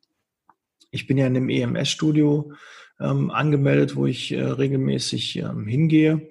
ich 0.91 1.07
bin 1.07 1.17
ja 1.17 1.25
in 1.25 1.35
einem 1.35 1.49
EMS-Studio 1.49 2.53
ähm, 2.99 3.31
angemeldet, 3.31 3.95
wo 3.95 4.05
ich 4.05 4.33
äh, 4.33 4.43
regelmäßig 4.43 5.37
ähm, 5.37 5.65
hingehe. 5.65 6.29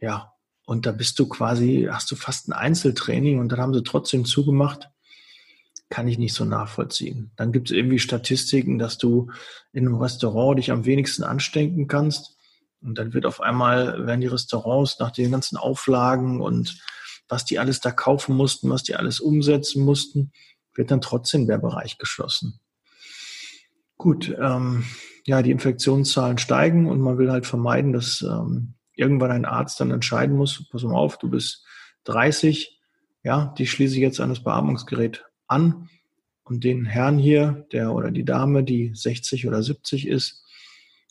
Ja, 0.00 0.32
und 0.66 0.84
da 0.84 0.92
bist 0.92 1.18
du 1.20 1.28
quasi, 1.28 1.88
hast 1.90 2.10
du 2.10 2.16
fast 2.16 2.48
ein 2.48 2.52
Einzeltraining 2.52 3.38
und 3.38 3.50
dann 3.50 3.60
haben 3.60 3.74
sie 3.74 3.84
trotzdem 3.84 4.24
zugemacht. 4.24 4.90
Kann 5.90 6.08
ich 6.08 6.18
nicht 6.18 6.34
so 6.34 6.44
nachvollziehen. 6.44 7.32
Dann 7.36 7.52
gibt 7.52 7.70
es 7.70 7.76
irgendwie 7.76 7.98
Statistiken, 7.98 8.78
dass 8.78 8.98
du 8.98 9.30
in 9.72 9.86
einem 9.86 9.96
Restaurant 9.96 10.58
dich 10.58 10.70
am 10.70 10.84
wenigsten 10.84 11.22
anstecken 11.22 11.88
kannst. 11.88 12.36
Und 12.80 12.98
dann 12.98 13.14
wird 13.14 13.26
auf 13.26 13.40
einmal, 13.40 14.06
werden 14.06 14.20
die 14.20 14.26
Restaurants 14.26 14.98
nach 14.98 15.10
den 15.10 15.30
ganzen 15.30 15.56
Auflagen 15.56 16.40
und 16.40 16.80
was 17.28 17.44
die 17.44 17.58
alles 17.58 17.80
da 17.80 17.90
kaufen 17.90 18.36
mussten, 18.36 18.70
was 18.70 18.82
die 18.82 18.96
alles 18.96 19.20
umsetzen 19.20 19.84
mussten, 19.84 20.32
wird 20.74 20.90
dann 20.90 21.00
trotzdem 21.00 21.46
der 21.46 21.58
Bereich 21.58 21.98
geschlossen. 21.98 22.60
Gut, 23.96 24.34
ähm, 24.40 24.84
ja, 25.26 25.42
die 25.42 25.50
Infektionszahlen 25.50 26.38
steigen 26.38 26.88
und 26.88 27.00
man 27.00 27.18
will 27.18 27.30
halt 27.30 27.46
vermeiden, 27.46 27.92
dass 27.92 28.22
ähm, 28.22 28.74
irgendwann 28.94 29.32
ein 29.32 29.44
Arzt 29.44 29.80
dann 29.80 29.90
entscheiden 29.90 30.36
muss, 30.36 30.68
pass 30.70 30.84
mal 30.84 30.94
auf, 30.94 31.18
du 31.18 31.28
bist 31.28 31.66
30, 32.04 32.80
ja, 33.24 33.52
die 33.58 33.66
schließe 33.66 33.96
ich 33.96 34.00
jetzt 34.00 34.20
an 34.20 34.30
das 34.30 34.42
Beatmungsgerät 34.42 35.24
an 35.48 35.88
und 36.44 36.64
den 36.64 36.84
Herrn 36.84 37.18
hier, 37.18 37.66
der 37.72 37.92
oder 37.92 38.10
die 38.10 38.24
Dame, 38.24 38.64
die 38.64 38.92
60 38.94 39.46
oder 39.46 39.62
70 39.62 40.06
ist 40.06 40.44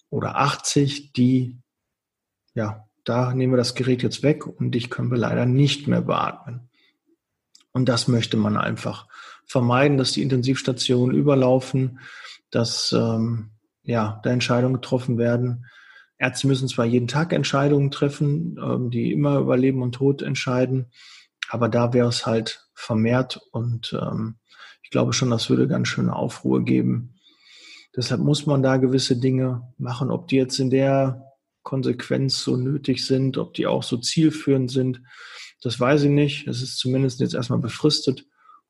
oder 0.09 0.37
80, 0.37 1.13
die, 1.13 1.57
ja, 2.53 2.87
da 3.03 3.33
nehmen 3.33 3.53
wir 3.53 3.57
das 3.57 3.75
Gerät 3.75 4.03
jetzt 4.03 4.23
weg 4.23 4.45
und 4.45 4.71
dich 4.71 4.89
können 4.89 5.11
wir 5.11 5.17
leider 5.17 5.45
nicht 5.45 5.87
mehr 5.87 6.01
beatmen. 6.01 6.69
Und 7.71 7.87
das 7.87 8.07
möchte 8.07 8.37
man 8.37 8.57
einfach 8.57 9.07
vermeiden, 9.45 9.97
dass 9.97 10.11
die 10.11 10.23
Intensivstationen 10.23 11.15
überlaufen, 11.15 11.99
dass 12.49 12.91
ähm, 12.91 13.51
ja, 13.83 14.19
da 14.23 14.31
Entscheidungen 14.31 14.75
getroffen 14.75 15.17
werden. 15.17 15.65
Ärzte 16.17 16.47
müssen 16.47 16.67
zwar 16.67 16.85
jeden 16.85 17.07
Tag 17.07 17.31
Entscheidungen 17.31 17.91
treffen, 17.91 18.57
ähm, 18.61 18.89
die 18.89 19.11
immer 19.11 19.39
über 19.39 19.55
Leben 19.55 19.81
und 19.81 19.93
Tod 19.93 20.21
entscheiden, 20.21 20.87
aber 21.49 21.69
da 21.69 21.93
wäre 21.93 22.09
es 22.09 22.25
halt 22.25 22.67
vermehrt 22.73 23.41
und 23.51 23.97
ähm, 23.99 24.37
ich 24.83 24.89
glaube 24.89 25.13
schon, 25.13 25.29
das 25.29 25.49
würde 25.49 25.67
ganz 25.67 25.87
schöne 25.87 26.15
Aufruhr 26.15 26.63
geben. 26.63 27.15
Deshalb 27.95 28.21
muss 28.21 28.45
man 28.45 28.63
da 28.63 28.77
gewisse 28.77 29.17
Dinge 29.17 29.73
machen, 29.77 30.11
ob 30.11 30.27
die 30.27 30.37
jetzt 30.37 30.59
in 30.59 30.69
der 30.69 31.23
Konsequenz 31.63 32.41
so 32.41 32.55
nötig 32.55 33.05
sind, 33.05 33.37
ob 33.37 33.53
die 33.53 33.67
auch 33.67 33.83
so 33.83 33.97
zielführend 33.97 34.71
sind, 34.71 35.01
das 35.61 35.79
weiß 35.79 36.03
ich 36.03 36.09
nicht. 36.09 36.47
Es 36.47 36.61
ist 36.61 36.77
zumindest 36.77 37.19
jetzt 37.19 37.33
erstmal 37.33 37.59
befristet 37.59 38.25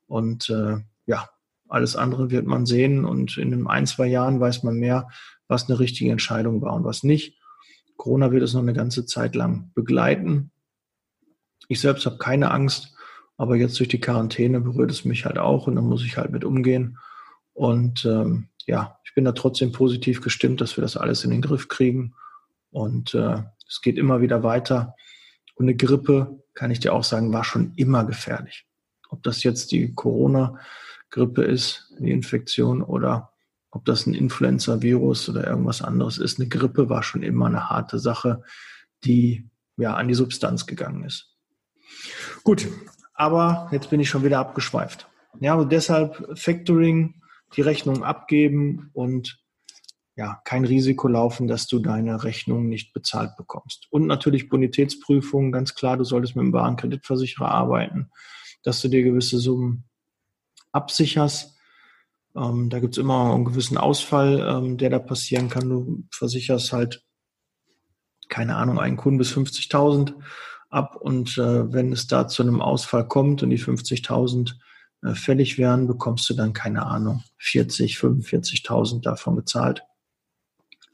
und 0.07 0.49
äh, 0.49 0.77
ja, 1.05 1.29
alles 1.67 1.95
andere 1.95 2.31
wird 2.31 2.45
man 2.45 2.65
sehen 2.65 3.05
und 3.05 3.37
in 3.37 3.53
einem 3.53 3.67
ein, 3.67 3.85
zwei 3.85 4.07
Jahren 4.07 4.39
weiß 4.39 4.63
man 4.63 4.77
mehr, 4.77 5.09
was 5.47 5.69
eine 5.69 5.79
richtige 5.79 6.11
Entscheidung 6.11 6.61
war 6.61 6.73
und 6.73 6.85
was 6.85 7.03
nicht. 7.03 7.37
Corona 7.97 8.31
wird 8.31 8.43
es 8.43 8.53
noch 8.53 8.61
eine 8.61 8.73
ganze 8.73 9.05
Zeit 9.05 9.35
lang 9.35 9.71
begleiten. 9.73 10.51
Ich 11.67 11.81
selbst 11.81 12.05
habe 12.05 12.17
keine 12.17 12.51
Angst, 12.51 12.93
aber 13.37 13.55
jetzt 13.55 13.79
durch 13.79 13.89
die 13.89 13.99
Quarantäne 13.99 14.61
berührt 14.61 14.91
es 14.91 15.05
mich 15.05 15.25
halt 15.25 15.37
auch 15.37 15.67
und 15.67 15.75
dann 15.75 15.85
muss 15.85 16.03
ich 16.03 16.17
halt 16.17 16.31
mit 16.31 16.43
umgehen. 16.43 16.97
Und 17.53 18.05
ähm, 18.05 18.49
ja, 18.65 18.99
ich 19.03 19.13
bin 19.13 19.25
da 19.25 19.31
trotzdem 19.31 19.71
positiv 19.71 20.21
gestimmt, 20.21 20.61
dass 20.61 20.77
wir 20.77 20.81
das 20.81 20.97
alles 20.97 21.23
in 21.23 21.31
den 21.31 21.41
Griff 21.41 21.67
kriegen. 21.67 22.13
Und 22.71 23.13
äh, 23.13 23.43
es 23.67 23.81
geht 23.81 23.97
immer 23.97 24.21
wieder 24.21 24.43
weiter. 24.43 24.95
Und 25.55 25.65
eine 25.65 25.75
Grippe, 25.75 26.43
kann 26.53 26.71
ich 26.71 26.79
dir 26.79 26.93
auch 26.93 27.03
sagen, 27.03 27.33
war 27.33 27.43
schon 27.43 27.73
immer 27.75 28.05
gefährlich. 28.05 28.65
Ob 29.09 29.23
das 29.23 29.43
jetzt 29.43 29.71
die 29.71 29.93
Corona-Grippe 29.93 31.43
ist, 31.43 31.93
die 31.99 32.11
Infektion, 32.11 32.81
oder 32.81 33.31
ob 33.71 33.85
das 33.85 34.05
ein 34.05 34.13
Influenza-Virus 34.13 35.29
oder 35.29 35.45
irgendwas 35.47 35.81
anderes 35.81 36.17
ist. 36.17 36.39
Eine 36.39 36.49
Grippe 36.49 36.89
war 36.89 37.03
schon 37.03 37.23
immer 37.23 37.45
eine 37.45 37.69
harte 37.69 37.99
Sache, 37.99 38.43
die 39.03 39.49
ja 39.77 39.93
an 39.95 40.07
die 40.07 40.15
Substanz 40.15 40.65
gegangen 40.65 41.03
ist. 41.03 41.36
Gut, 42.43 42.67
aber 43.13 43.67
jetzt 43.71 43.89
bin 43.89 43.99
ich 43.99 44.09
schon 44.09 44.23
wieder 44.23 44.39
abgeschweift. 44.39 45.07
Ja, 45.39 45.55
und 45.55 45.71
deshalb 45.71 46.37
Factoring, 46.37 47.21
die 47.55 47.61
Rechnung 47.61 48.03
abgeben 48.03 48.89
und 48.93 49.39
ja, 50.15 50.41
kein 50.43 50.65
Risiko 50.65 51.07
laufen, 51.07 51.47
dass 51.47 51.67
du 51.67 51.77
deine 51.79 52.23
Rechnung 52.23 52.67
nicht 52.67 52.91
bezahlt 52.91 53.35
bekommst. 53.37 53.87
Und 53.91 54.07
natürlich 54.07 54.49
Bonitätsprüfung, 54.49 55.51
ganz 55.51 55.75
klar, 55.75 55.95
du 55.95 56.03
solltest 56.03 56.35
mit 56.35 56.43
einem 56.43 56.53
wahren 56.53 56.75
Kreditversicherer 56.75 57.51
arbeiten, 57.51 58.09
dass 58.63 58.81
du 58.81 58.87
dir 58.87 59.03
gewisse 59.03 59.37
Summen 59.37 59.83
absicherst. 60.71 61.55
Ähm, 62.35 62.69
da 62.71 62.79
gibt's 62.79 62.97
immer 62.97 63.33
einen 63.33 63.45
gewissen 63.45 63.77
Ausfall, 63.77 64.39
ähm, 64.39 64.77
der 64.77 64.89
da 64.89 64.97
passieren 64.99 65.49
kann. 65.49 65.69
Du 65.69 66.03
versicherst 66.11 66.73
halt, 66.73 67.03
keine 68.27 68.55
Ahnung, 68.55 68.79
einen 68.79 68.97
Kunden 68.97 69.19
bis 69.19 69.31
50.000 69.31 70.15
ab 70.69 70.95
und 70.95 71.37
äh, 71.37 71.71
wenn 71.71 71.91
es 71.91 72.07
da 72.07 72.27
zu 72.27 72.43
einem 72.43 72.61
Ausfall 72.61 73.07
kommt 73.07 73.43
und 73.43 73.49
die 73.49 73.59
50.000 73.59 74.53
äh, 75.03 75.13
fällig 75.15 75.57
werden, 75.57 75.87
bekommst 75.87 76.29
du 76.29 76.33
dann 76.33 76.53
keine 76.53 76.85
Ahnung 76.85 77.23
40, 77.39 77.97
45.000 77.97 79.01
davon 79.01 79.35
gezahlt. 79.35 79.83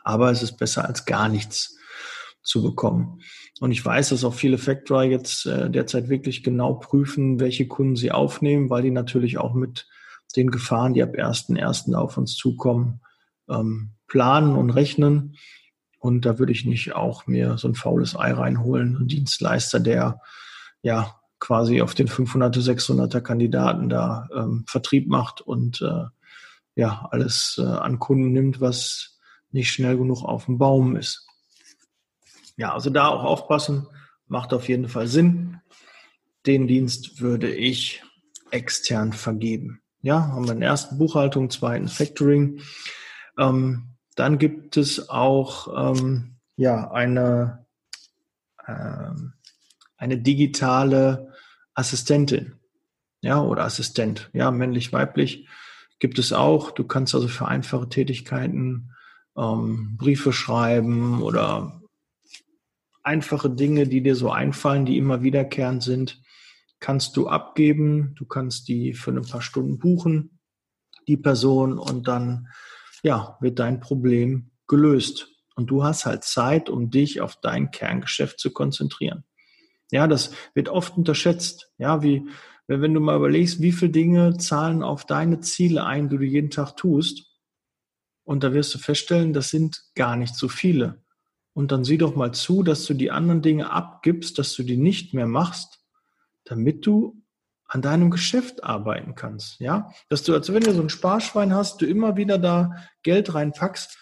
Aber 0.03 0.31
es 0.31 0.43
ist 0.43 0.57
besser 0.57 0.85
als 0.85 1.05
gar 1.05 1.29
nichts 1.29 1.77
zu 2.43 2.61
bekommen. 2.61 3.21
Und 3.59 3.71
ich 3.71 3.83
weiß, 3.83 4.09
dass 4.09 4.25
auch 4.25 4.33
viele 4.33 4.57
Factory 4.57 5.09
jetzt 5.09 5.45
äh, 5.45 5.69
derzeit 5.69 6.09
wirklich 6.09 6.43
genau 6.43 6.73
prüfen, 6.73 7.39
welche 7.39 7.67
Kunden 7.67 7.95
sie 7.95 8.11
aufnehmen, 8.11 8.69
weil 8.69 8.83
die 8.83 8.91
natürlich 8.91 9.37
auch 9.37 9.53
mit 9.53 9.87
den 10.35 10.51
Gefahren, 10.51 10.93
die 10.93 11.03
ab 11.03 11.13
1.1. 11.15 11.93
auf 11.95 12.17
uns 12.17 12.35
zukommen, 12.35 13.01
ähm, 13.49 13.91
planen 14.07 14.55
und 14.55 14.71
rechnen. 14.71 15.35
Und 16.03 16.25
da 16.25 16.37
würde 16.37 16.51
ich 16.51 16.65
nicht 16.65 16.95
auch 16.95 17.27
mir 17.27 17.57
so 17.57 17.65
ein 17.65 17.75
faules 17.75 18.13
Ei 18.13 18.33
reinholen, 18.33 18.97
ein 18.97 19.07
Dienstleister, 19.07 19.79
der 19.79 20.19
ja 20.81 21.17
quasi 21.39 21.81
auf 21.81 21.93
den 21.93 22.09
500er, 22.09 22.59
600er 22.59 23.21
Kandidaten 23.21 23.87
da 23.87 24.27
ähm, 24.35 24.65
Vertrieb 24.67 25.07
macht 25.07 25.39
und 25.39 25.81
äh, 25.81 26.03
ja 26.75 27.07
alles 27.09 27.57
äh, 27.57 27.65
an 27.65 27.99
Kunden 27.99 28.33
nimmt, 28.33 28.59
was 28.59 29.17
nicht 29.51 29.71
schnell 29.71 29.97
genug 29.97 30.25
auf 30.25 30.43
dem 30.43 30.57
Baum 30.57 30.97
ist. 30.97 31.25
Ja, 32.57 32.73
also 32.73 32.89
da 32.89 33.07
auch 33.07 33.23
aufpassen, 33.23 33.87
macht 34.27 34.53
auf 34.53 34.67
jeden 34.67 34.89
Fall 34.89 35.07
Sinn. 35.07 35.61
Den 36.45 36.67
Dienst 36.67 37.21
würde 37.21 37.49
ich 37.49 38.03
extern 38.51 39.13
vergeben. 39.13 39.79
Ja, 40.01 40.27
haben 40.33 40.49
wir 40.49 40.53
den 40.53 40.63
ersten 40.63 40.97
Buchhaltung, 40.97 41.49
zweiten 41.49 41.87
Factoring. 41.87 42.59
Ähm, 43.39 43.92
dann 44.15 44.37
gibt 44.37 44.77
es 44.77 45.09
auch 45.09 45.95
ähm, 45.95 46.35
ja 46.55 46.91
eine 46.91 47.65
ähm, 48.67 49.33
eine 49.97 50.17
digitale 50.17 51.33
Assistentin, 51.73 52.53
ja 53.21 53.41
oder 53.41 53.63
Assistent, 53.63 54.29
ja 54.33 54.51
männlich 54.51 54.93
weiblich 54.93 55.47
gibt 56.03 56.19
es 56.19 56.33
auch. 56.33 56.71
Du 56.71 56.83
kannst 56.83 57.15
also 57.15 57.29
für 57.29 57.47
einfache 57.47 57.87
Tätigkeiten 57.87 58.91
ähm, 59.37 59.95
Briefe 59.97 60.33
schreiben 60.33 61.21
oder 61.21 61.81
einfache 63.03 63.49
Dinge, 63.49 63.87
die 63.87 64.03
dir 64.03 64.17
so 64.17 64.29
einfallen, 64.29 64.85
die 64.85 64.97
immer 64.97 65.23
wiederkehrend 65.23 65.81
sind, 65.81 66.21
kannst 66.81 67.15
du 67.15 67.29
abgeben. 67.29 68.15
Du 68.15 68.25
kannst 68.25 68.67
die 68.67 68.93
für 68.93 69.11
ein 69.11 69.21
paar 69.21 69.41
Stunden 69.41 69.79
buchen, 69.79 70.39
die 71.07 71.15
Person, 71.15 71.79
und 71.79 72.05
dann 72.05 72.49
ja, 73.03 73.37
wird 73.41 73.59
dein 73.59 73.79
Problem 73.79 74.51
gelöst. 74.67 75.29
Und 75.55 75.67
du 75.67 75.83
hast 75.83 76.05
halt 76.05 76.23
Zeit, 76.23 76.69
um 76.69 76.89
dich 76.89 77.21
auf 77.21 77.39
dein 77.39 77.69
Kerngeschäft 77.69 78.39
zu 78.39 78.51
konzentrieren. 78.51 79.23
Ja, 79.91 80.07
das 80.07 80.31
wird 80.55 80.69
oft 80.69 80.97
unterschätzt. 80.97 81.71
Ja, 81.77 82.01
wie, 82.01 82.27
wenn 82.65 82.93
du 82.93 82.99
mal 82.99 83.15
überlegst, 83.15 83.61
wie 83.61 83.71
viele 83.71 83.91
Dinge 83.91 84.37
zahlen 84.37 84.81
auf 84.81 85.05
deine 85.05 85.41
Ziele 85.41 85.85
ein, 85.85 86.09
die 86.09 86.17
du 86.17 86.23
jeden 86.23 86.49
Tag 86.49 86.75
tust. 86.75 87.29
Und 88.23 88.43
da 88.43 88.53
wirst 88.53 88.73
du 88.73 88.79
feststellen, 88.79 89.33
das 89.33 89.49
sind 89.49 89.83
gar 89.93 90.15
nicht 90.15 90.35
so 90.35 90.47
viele. 90.47 91.03
Und 91.53 91.71
dann 91.71 91.83
sieh 91.83 91.99
doch 91.99 92.15
mal 92.15 92.33
zu, 92.33 92.63
dass 92.63 92.85
du 92.85 92.95
die 92.95 93.11
anderen 93.11 93.43
Dinge 93.43 93.69
abgibst, 93.69 94.39
dass 94.39 94.55
du 94.55 94.63
die 94.63 94.77
nicht 94.77 95.13
mehr 95.13 95.27
machst, 95.27 95.83
damit 96.45 96.87
du 96.87 97.22
an 97.73 97.81
deinem 97.81 98.11
Geschäft 98.11 98.63
arbeiten 98.63 99.15
kannst. 99.15 99.59
Ja, 99.59 99.91
dass 100.07 100.21
du, 100.21 100.35
als 100.35 100.53
wenn 100.53 100.61
du 100.61 100.73
so 100.73 100.81
ein 100.81 100.89
Sparschwein 100.89 101.55
hast, 101.55 101.81
du 101.81 101.87
immer 101.87 102.15
wieder 102.17 102.37
da 102.37 102.75
Geld 103.01 103.33
reinpackst 103.33 103.97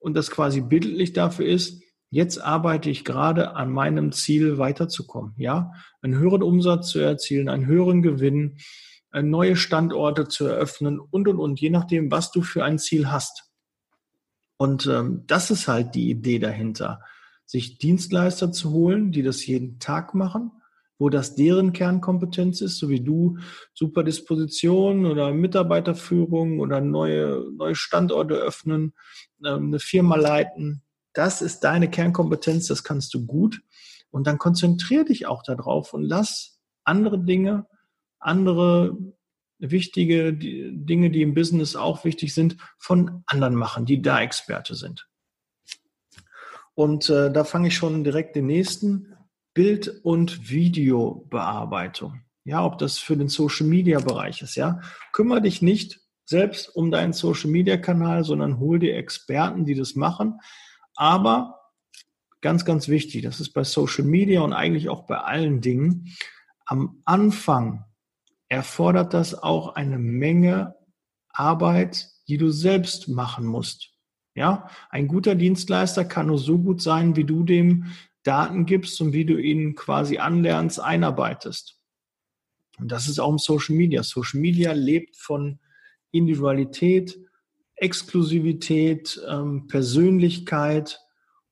und 0.00 0.14
das 0.14 0.32
quasi 0.32 0.62
bildlich 0.62 1.12
dafür 1.12 1.46
ist, 1.46 1.80
jetzt 2.10 2.42
arbeite 2.42 2.90
ich 2.90 3.04
gerade 3.04 3.54
an 3.54 3.70
meinem 3.70 4.10
Ziel 4.10 4.58
weiterzukommen. 4.58 5.34
Ja, 5.36 5.74
einen 6.02 6.18
höheren 6.18 6.42
Umsatz 6.42 6.88
zu 6.88 6.98
erzielen, 6.98 7.48
einen 7.48 7.66
höheren 7.66 8.02
Gewinn, 8.02 8.58
äh, 9.12 9.22
neue 9.22 9.54
Standorte 9.54 10.26
zu 10.26 10.46
eröffnen 10.46 10.98
und 10.98 11.28
und 11.28 11.38
und, 11.38 11.60
je 11.60 11.70
nachdem, 11.70 12.10
was 12.10 12.32
du 12.32 12.42
für 12.42 12.64
ein 12.64 12.80
Ziel 12.80 13.12
hast. 13.12 13.44
Und 14.56 14.86
ähm, 14.86 15.22
das 15.28 15.52
ist 15.52 15.68
halt 15.68 15.94
die 15.94 16.10
Idee 16.10 16.40
dahinter, 16.40 17.00
sich 17.44 17.78
Dienstleister 17.78 18.50
zu 18.50 18.72
holen, 18.72 19.12
die 19.12 19.22
das 19.22 19.46
jeden 19.46 19.78
Tag 19.78 20.14
machen 20.14 20.50
wo 20.98 21.10
das 21.10 21.34
deren 21.34 21.72
Kernkompetenz 21.72 22.60
ist, 22.60 22.78
so 22.78 22.88
wie 22.88 23.02
du 23.02 23.38
Superdisposition 23.74 25.06
oder 25.06 25.32
Mitarbeiterführung 25.32 26.60
oder 26.60 26.80
neue, 26.80 27.44
neue 27.56 27.74
Standorte 27.74 28.34
öffnen, 28.34 28.94
ähm, 29.44 29.66
eine 29.66 29.78
Firma 29.78 30.16
leiten. 30.16 30.82
Das 31.12 31.42
ist 31.42 31.60
deine 31.60 31.90
Kernkompetenz, 31.90 32.66
das 32.68 32.84
kannst 32.84 33.12
du 33.14 33.26
gut. 33.26 33.60
Und 34.10 34.26
dann 34.26 34.38
konzentrier 34.38 35.04
dich 35.04 35.26
auch 35.26 35.42
darauf 35.42 35.92
und 35.92 36.02
lass 36.02 36.58
andere 36.84 37.18
Dinge, 37.18 37.66
andere 38.18 38.96
wichtige 39.58 40.32
Dinge, 40.32 41.10
die 41.10 41.22
im 41.22 41.34
Business 41.34 41.76
auch 41.76 42.04
wichtig 42.04 42.34
sind, 42.34 42.56
von 42.78 43.22
anderen 43.26 43.54
machen, 43.54 43.86
die 43.86 44.02
da 44.02 44.20
Experte 44.20 44.74
sind. 44.74 45.08
Und 46.74 47.08
äh, 47.08 47.32
da 47.32 47.44
fange 47.44 47.68
ich 47.68 47.74
schon 47.74 48.04
direkt 48.04 48.36
den 48.36 48.46
nächsten 48.46 49.15
Bild- 49.56 49.88
und 50.02 50.50
Videobearbeitung. 50.50 52.20
Ja, 52.44 52.62
ob 52.62 52.76
das 52.76 52.98
für 52.98 53.16
den 53.16 53.28
Social 53.28 53.66
Media 53.66 54.00
Bereich 54.00 54.42
ist, 54.42 54.54
ja. 54.54 54.80
Kümmere 55.12 55.40
dich 55.40 55.62
nicht 55.62 55.98
selbst 56.26 56.76
um 56.76 56.90
deinen 56.90 57.14
Social 57.14 57.50
Media 57.50 57.78
Kanal, 57.78 58.22
sondern 58.22 58.60
hol 58.60 58.78
dir 58.78 58.94
Experten, 58.96 59.64
die 59.64 59.74
das 59.74 59.94
machen. 59.94 60.40
Aber 60.94 61.58
ganz, 62.42 62.66
ganz 62.66 62.88
wichtig. 62.88 63.22
Das 63.22 63.40
ist 63.40 63.54
bei 63.54 63.64
Social 63.64 64.04
Media 64.04 64.42
und 64.42 64.52
eigentlich 64.52 64.90
auch 64.90 65.06
bei 65.06 65.16
allen 65.16 65.62
Dingen. 65.62 66.14
Am 66.66 67.00
Anfang 67.06 67.86
erfordert 68.48 69.14
das 69.14 69.34
auch 69.34 69.74
eine 69.74 69.98
Menge 69.98 70.74
Arbeit, 71.30 72.10
die 72.28 72.36
du 72.36 72.50
selbst 72.50 73.08
machen 73.08 73.46
musst. 73.46 73.94
Ja, 74.34 74.68
ein 74.90 75.08
guter 75.08 75.34
Dienstleister 75.34 76.04
kann 76.04 76.26
nur 76.26 76.38
so 76.38 76.58
gut 76.58 76.82
sein, 76.82 77.16
wie 77.16 77.24
du 77.24 77.42
dem 77.42 77.86
Daten 78.26 78.66
gibst 78.66 79.00
und 79.00 79.12
wie 79.12 79.24
du 79.24 79.36
ihn 79.36 79.74
quasi 79.74 80.18
anlernst, 80.18 80.80
einarbeitest. 80.80 81.78
Und 82.78 82.92
das 82.92 83.08
ist 83.08 83.18
auch 83.18 83.30
im 83.30 83.38
Social 83.38 83.76
Media. 83.76 84.02
Social 84.02 84.40
Media 84.40 84.72
lebt 84.72 85.16
von 85.16 85.60
Individualität, 86.10 87.18
Exklusivität, 87.76 89.20
ähm, 89.28 89.66
Persönlichkeit. 89.66 91.00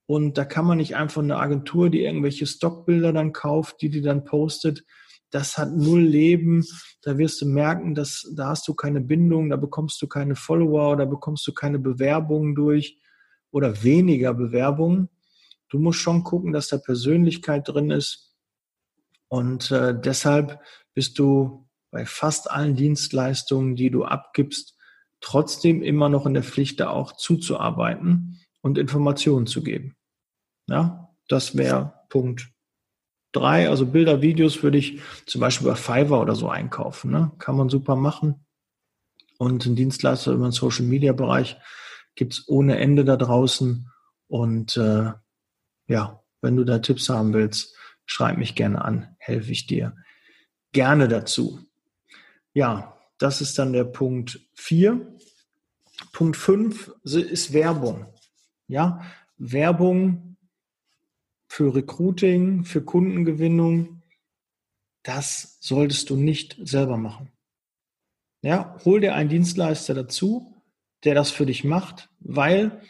Und 0.06 0.36
da 0.36 0.44
kann 0.44 0.66
man 0.66 0.78
nicht 0.78 0.96
einfach 0.96 1.22
eine 1.22 1.38
Agentur, 1.38 1.90
die 1.90 2.02
irgendwelche 2.02 2.46
Stockbilder 2.46 3.12
dann 3.12 3.32
kauft, 3.32 3.80
die 3.80 3.88
die 3.88 4.02
dann 4.02 4.24
postet. 4.24 4.84
Das 5.30 5.56
hat 5.56 5.74
null 5.74 6.02
Leben. 6.02 6.64
Da 7.02 7.18
wirst 7.18 7.40
du 7.40 7.46
merken, 7.46 7.94
dass 7.94 8.30
da 8.36 8.48
hast 8.48 8.68
du 8.68 8.74
keine 8.74 9.00
Bindung, 9.00 9.50
da 9.50 9.56
bekommst 9.56 10.00
du 10.02 10.06
keine 10.06 10.36
Follower, 10.36 10.96
da 10.96 11.04
bekommst 11.04 11.46
du 11.46 11.52
keine 11.52 11.78
Bewerbungen 11.78 12.54
durch 12.54 12.98
oder 13.50 13.82
weniger 13.82 14.34
Bewerbungen. 14.34 15.08
Du 15.68 15.78
musst 15.78 15.98
schon 15.98 16.24
gucken, 16.24 16.52
dass 16.52 16.68
da 16.68 16.78
Persönlichkeit 16.78 17.68
drin 17.68 17.90
ist. 17.90 18.34
Und 19.28 19.70
äh, 19.70 19.98
deshalb 19.98 20.60
bist 20.94 21.18
du 21.18 21.68
bei 21.90 22.06
fast 22.06 22.50
allen 22.50 22.76
Dienstleistungen, 22.76 23.76
die 23.76 23.90
du 23.90 24.04
abgibst, 24.04 24.76
trotzdem 25.20 25.82
immer 25.82 26.08
noch 26.08 26.26
in 26.26 26.34
der 26.34 26.42
Pflicht, 26.42 26.80
da 26.80 26.90
auch 26.90 27.12
zuzuarbeiten 27.12 28.40
und 28.60 28.78
Informationen 28.78 29.46
zu 29.46 29.62
geben. 29.62 29.96
Ja, 30.68 31.14
das 31.28 31.56
wäre 31.56 31.94
Punkt 32.08 32.54
drei. 33.34 33.68
Also 33.68 33.86
Bilder, 33.86 34.22
Videos 34.22 34.62
würde 34.62 34.78
ich 34.78 35.00
zum 35.26 35.40
Beispiel 35.40 35.66
bei 35.66 35.74
Fiverr 35.74 36.20
oder 36.20 36.34
so 36.34 36.48
einkaufen. 36.48 37.10
Ne? 37.10 37.32
Kann 37.38 37.56
man 37.56 37.68
super 37.68 37.96
machen. 37.96 38.46
Und 39.38 39.66
ein 39.66 39.76
Dienstleister 39.76 40.32
über 40.32 40.46
den 40.46 40.52
Social 40.52 40.84
Media 40.84 41.12
Bereich 41.12 41.56
gibt 42.14 42.34
es 42.34 42.48
ohne 42.48 42.78
Ende 42.78 43.04
da 43.04 43.16
draußen. 43.16 43.90
Und 44.28 44.76
äh, 44.76 45.12
ja, 45.86 46.22
wenn 46.40 46.56
du 46.56 46.64
da 46.64 46.78
Tipps 46.78 47.08
haben 47.08 47.32
willst, 47.32 47.76
schreib 48.06 48.38
mich 48.38 48.54
gerne 48.54 48.84
an, 48.84 49.14
helfe 49.18 49.52
ich 49.52 49.66
dir 49.66 49.96
gerne 50.72 51.08
dazu. 51.08 51.60
Ja, 52.52 53.00
das 53.18 53.40
ist 53.40 53.58
dann 53.58 53.72
der 53.72 53.84
Punkt 53.84 54.40
4. 54.54 55.16
Punkt 56.12 56.36
5 56.36 56.92
ist 57.04 57.52
Werbung. 57.52 58.06
Ja, 58.66 59.00
Werbung 59.36 60.36
für 61.48 61.74
Recruiting, 61.74 62.64
für 62.64 62.82
Kundengewinnung, 62.82 64.02
das 65.04 65.58
solltest 65.60 66.10
du 66.10 66.16
nicht 66.16 66.56
selber 66.62 66.96
machen. 66.96 67.30
Ja, 68.42 68.76
hol 68.84 69.00
dir 69.00 69.14
einen 69.14 69.28
Dienstleister 69.28 69.94
dazu, 69.94 70.62
der 71.04 71.14
das 71.14 71.30
für 71.30 71.46
dich 71.46 71.64
macht, 71.64 72.10
weil 72.20 72.82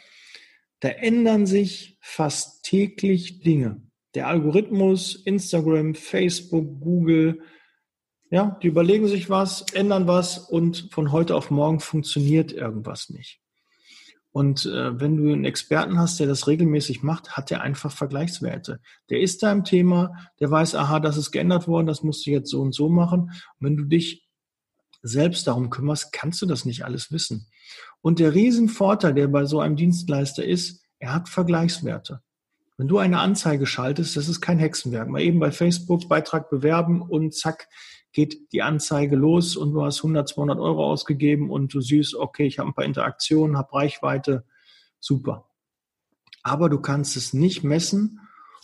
da 0.85 0.91
ändern 0.91 1.47
sich 1.47 1.97
fast 1.99 2.63
täglich 2.63 3.39
Dinge. 3.39 3.81
Der 4.13 4.27
Algorithmus, 4.27 5.15
Instagram, 5.15 5.95
Facebook, 5.95 6.79
Google, 6.79 7.41
ja, 8.29 8.59
die 8.61 8.67
überlegen 8.67 9.07
sich 9.07 9.27
was, 9.27 9.65
ändern 9.73 10.05
was 10.05 10.37
und 10.37 10.89
von 10.91 11.11
heute 11.11 11.35
auf 11.35 11.49
morgen 11.49 11.79
funktioniert 11.79 12.51
irgendwas 12.51 13.09
nicht. 13.09 13.41
Und 14.31 14.67
äh, 14.67 14.99
wenn 14.99 15.17
du 15.17 15.33
einen 15.33 15.45
Experten 15.45 15.97
hast, 15.97 16.19
der 16.19 16.27
das 16.27 16.47
regelmäßig 16.47 17.01
macht, 17.01 17.35
hat 17.35 17.51
er 17.51 17.61
einfach 17.61 17.91
Vergleichswerte. 17.91 18.79
Der 19.09 19.21
ist 19.21 19.41
da 19.41 19.51
im 19.51 19.63
Thema, 19.63 20.13
der 20.39 20.51
weiß, 20.51 20.75
aha, 20.75 20.99
das 20.99 21.17
ist 21.17 21.31
geändert 21.31 21.67
worden, 21.67 21.87
das 21.87 22.03
musst 22.03 22.27
du 22.27 22.29
jetzt 22.29 22.51
so 22.51 22.61
und 22.61 22.75
so 22.75 22.89
machen. 22.89 23.21
Und 23.21 23.31
wenn 23.59 23.75
du 23.75 23.85
dich 23.85 24.24
selbst 25.05 25.47
darum 25.47 25.69
kümmerst, 25.69 26.11
kannst 26.11 26.41
du 26.41 26.45
das 26.45 26.65
nicht 26.65 26.83
alles 26.83 27.11
wissen. 27.11 27.47
Und 28.01 28.19
der 28.19 28.33
Riesenvorteil, 28.33 29.13
der 29.13 29.27
bei 29.27 29.45
so 29.45 29.59
einem 29.59 29.75
Dienstleister 29.75 30.43
ist, 30.43 30.83
er 30.99 31.13
hat 31.13 31.29
Vergleichswerte. 31.29 32.21
Wenn 32.77 32.87
du 32.87 32.97
eine 32.97 33.19
Anzeige 33.19 33.65
schaltest, 33.65 34.17
das 34.17 34.27
ist 34.27 34.41
kein 34.41 34.59
Hexenwerk. 34.59 35.07
Mal 35.07 35.21
eben 35.21 35.39
bei 35.39 35.51
Facebook 35.51 36.09
Beitrag 36.09 36.49
bewerben 36.49 37.01
und 37.01 37.33
zack, 37.33 37.69
geht 38.11 38.51
die 38.51 38.61
Anzeige 38.61 39.15
los 39.15 39.55
und 39.55 39.73
du 39.73 39.83
hast 39.83 39.99
100, 39.99 40.27
200 40.27 40.59
Euro 40.59 40.89
ausgegeben 40.89 41.51
und 41.51 41.73
du 41.73 41.81
siehst, 41.81 42.15
okay, 42.15 42.45
ich 42.45 42.59
habe 42.59 42.69
ein 42.69 42.73
paar 42.73 42.85
Interaktionen, 42.85 43.57
habe 43.57 43.73
Reichweite, 43.73 44.45
super. 44.99 45.49
Aber 46.41 46.69
du 46.69 46.79
kannst 46.79 47.17
es 47.17 47.33
nicht 47.33 47.63
messen, 47.63 48.21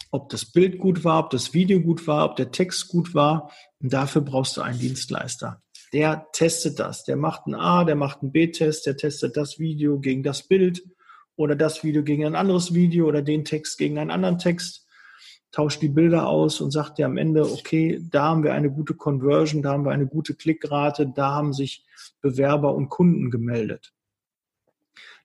ob 0.10 0.30
das 0.30 0.46
Bild 0.46 0.80
gut 0.80 1.04
war, 1.04 1.20
ob 1.26 1.30
das 1.30 1.54
Video 1.54 1.80
gut 1.82 2.08
war, 2.08 2.26
ob 2.26 2.36
der 2.36 2.52
Text 2.52 2.88
gut 2.88 3.14
war. 3.14 3.52
Und 3.80 3.94
dafür 3.94 4.22
brauchst 4.22 4.58
du 4.58 4.62
einen 4.62 4.80
Dienstleister. 4.80 5.62
Der 5.94 6.28
testet 6.32 6.80
das. 6.80 7.04
Der 7.04 7.18
macht 7.18 7.46
einen 7.46 7.56
A, 7.56 7.84
der 7.84 7.96
macht 7.96 8.22
einen 8.22 8.32
B-Test, 8.32 8.86
der 8.86 8.98
testet 8.98 9.36
das 9.36 9.60
Video 9.60 10.00
gegen 10.00 10.24
das 10.24 10.48
Bild 10.48 10.84
oder 11.36 11.56
das 11.56 11.84
Video 11.84 12.04
gegen 12.04 12.26
ein 12.26 12.36
anderes 12.36 12.74
Video 12.74 13.08
oder 13.08 13.22
den 13.22 13.46
Text 13.46 13.78
gegen 13.78 13.98
einen 13.98 14.12
anderen 14.12 14.38
Text 14.38 14.88
tauscht 15.52 15.82
die 15.82 15.90
Bilder 15.90 16.28
aus 16.28 16.62
und 16.62 16.72
sagt 16.72 16.98
dir 16.98 17.06
am 17.06 17.18
Ende, 17.18 17.44
okay, 17.44 18.02
da 18.10 18.24
haben 18.24 18.44
wir 18.44 18.54
eine 18.54 18.72
gute 18.72 18.94
Conversion, 18.94 19.62
da 19.62 19.74
haben 19.74 19.86
wir 19.86 19.92
eine 19.92 20.08
gute 20.08 20.34
Klickrate, 20.34 21.12
da 21.14 21.32
haben 21.32 21.54
sich 21.54 21.86
Bewerber 22.22 22.74
und 22.74 22.90
Kunden 22.90 23.30
gemeldet. 23.30 23.94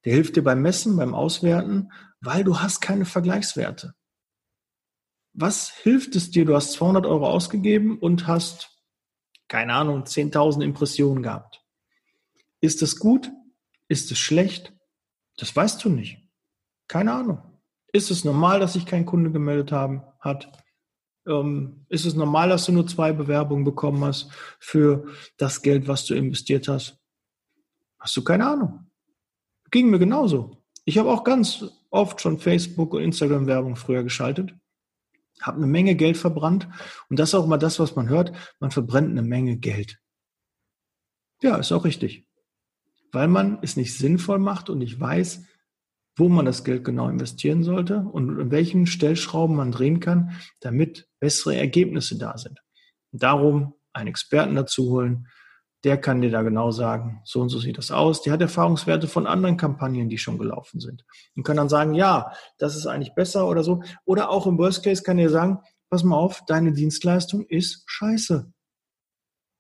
Der 0.04 0.14
hilft 0.14 0.36
dir 0.36 0.42
beim 0.42 0.62
Messen, 0.62 0.96
beim 0.96 1.14
Auswerten, 1.14 1.92
weil 2.20 2.44
du 2.44 2.58
hast 2.58 2.80
keine 2.80 3.04
Vergleichswerte. 3.04 3.94
Was 5.32 5.70
hilft 5.70 6.16
es 6.16 6.30
dir? 6.30 6.44
Du 6.44 6.54
hast 6.54 6.72
200 6.72 7.06
Euro 7.06 7.28
ausgegeben 7.28 7.98
und 7.98 8.26
hast, 8.26 8.75
keine 9.48 9.74
Ahnung, 9.74 10.04
10.000 10.04 10.62
Impressionen 10.62 11.22
gehabt. 11.22 11.62
Ist 12.60 12.82
es 12.82 12.98
gut? 12.98 13.30
Ist 13.88 14.10
es 14.10 14.18
schlecht? 14.18 14.72
Das 15.36 15.54
weißt 15.54 15.84
du 15.84 15.90
nicht. 15.90 16.18
Keine 16.88 17.12
Ahnung. 17.12 17.42
Ist 17.92 18.10
es 18.10 18.24
normal, 18.24 18.60
dass 18.60 18.74
sich 18.74 18.86
kein 18.86 19.06
Kunde 19.06 19.30
gemeldet 19.30 19.72
haben, 19.72 20.02
hat? 20.20 20.50
Ähm, 21.26 21.86
ist 21.88 22.04
es 22.04 22.14
normal, 22.14 22.48
dass 22.48 22.66
du 22.66 22.72
nur 22.72 22.86
zwei 22.86 23.12
Bewerbungen 23.12 23.64
bekommen 23.64 24.04
hast 24.04 24.30
für 24.58 25.06
das 25.36 25.62
Geld, 25.62 25.88
was 25.88 26.04
du 26.04 26.14
investiert 26.14 26.68
hast? 26.68 26.98
Hast 27.98 28.16
du 28.16 28.24
keine 28.24 28.46
Ahnung. 28.46 28.90
Ging 29.70 29.90
mir 29.90 29.98
genauso. 29.98 30.62
Ich 30.84 30.98
habe 30.98 31.10
auch 31.10 31.24
ganz 31.24 31.64
oft 31.90 32.20
schon 32.20 32.38
Facebook 32.38 32.94
und 32.94 33.02
Instagram 33.02 33.46
Werbung 33.46 33.76
früher 33.76 34.04
geschaltet, 34.04 34.54
habe 35.42 35.58
eine 35.58 35.66
Menge 35.66 35.94
Geld 35.94 36.16
verbrannt 36.16 36.68
und 37.08 37.18
das 37.18 37.30
ist 37.30 37.34
auch 37.34 37.46
mal 37.46 37.58
das, 37.58 37.78
was 37.78 37.96
man 37.96 38.08
hört. 38.08 38.32
Man 38.60 38.70
verbrennt 38.70 39.10
eine 39.10 39.22
Menge 39.22 39.56
Geld. 39.56 40.00
Ja, 41.42 41.56
ist 41.56 41.72
auch 41.72 41.84
richtig. 41.84 42.26
Weil 43.12 43.28
man 43.28 43.58
es 43.62 43.76
nicht 43.76 43.96
sinnvoll 43.96 44.38
macht 44.38 44.70
und 44.70 44.78
nicht 44.78 44.98
weiß, 44.98 45.44
wo 46.16 46.28
man 46.28 46.46
das 46.46 46.64
Geld 46.64 46.84
genau 46.84 47.08
investieren 47.08 47.62
sollte 47.62 48.00
und 48.00 48.38
in 48.38 48.50
welchen 48.50 48.86
Stellschrauben 48.86 49.54
man 49.54 49.70
drehen 49.70 50.00
kann, 50.00 50.32
damit 50.60 51.08
bessere 51.20 51.56
Ergebnisse 51.56 52.16
da 52.16 52.38
sind. 52.38 52.62
Und 53.12 53.22
darum 53.22 53.74
einen 53.92 54.08
Experten 54.08 54.54
dazu 54.54 54.90
holen, 54.90 55.28
der 55.86 55.98
kann 55.98 56.20
dir 56.20 56.32
da 56.32 56.42
genau 56.42 56.72
sagen, 56.72 57.20
so 57.24 57.40
und 57.40 57.48
so 57.48 57.60
sieht 57.60 57.78
das 57.78 57.92
aus. 57.92 58.20
Der 58.20 58.32
hat 58.32 58.40
Erfahrungswerte 58.40 59.06
von 59.06 59.28
anderen 59.28 59.56
Kampagnen, 59.56 60.08
die 60.08 60.18
schon 60.18 60.36
gelaufen 60.36 60.80
sind. 60.80 61.04
Und 61.36 61.44
kann 61.44 61.56
dann 61.56 61.68
sagen, 61.68 61.94
ja, 61.94 62.32
das 62.58 62.74
ist 62.74 62.88
eigentlich 62.88 63.14
besser 63.14 63.46
oder 63.46 63.62
so. 63.62 63.84
Oder 64.04 64.30
auch 64.30 64.48
im 64.48 64.58
Worst 64.58 64.82
Case 64.82 65.04
kann 65.04 65.16
er 65.16 65.30
sagen, 65.30 65.60
pass 65.88 66.02
mal 66.02 66.16
auf, 66.16 66.44
deine 66.44 66.72
Dienstleistung 66.72 67.46
ist 67.46 67.84
scheiße. 67.86 68.52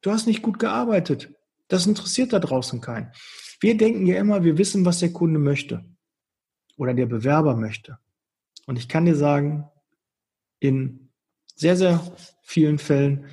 Du 0.00 0.10
hast 0.10 0.26
nicht 0.26 0.42
gut 0.42 0.58
gearbeitet. 0.58 1.32
Das 1.68 1.86
interessiert 1.86 2.32
da 2.32 2.40
draußen 2.40 2.80
keinen. 2.80 3.12
Wir 3.60 3.76
denken 3.76 4.04
ja 4.04 4.18
immer, 4.18 4.42
wir 4.42 4.58
wissen, 4.58 4.84
was 4.84 4.98
der 4.98 5.12
Kunde 5.12 5.38
möchte 5.38 5.84
oder 6.76 6.92
der 6.92 7.06
Bewerber 7.06 7.54
möchte. 7.54 7.98
Und 8.66 8.80
ich 8.80 8.88
kann 8.88 9.06
dir 9.06 9.14
sagen, 9.14 9.70
in 10.58 11.12
sehr, 11.54 11.76
sehr 11.76 12.00
vielen 12.42 12.78
Fällen 12.78 13.26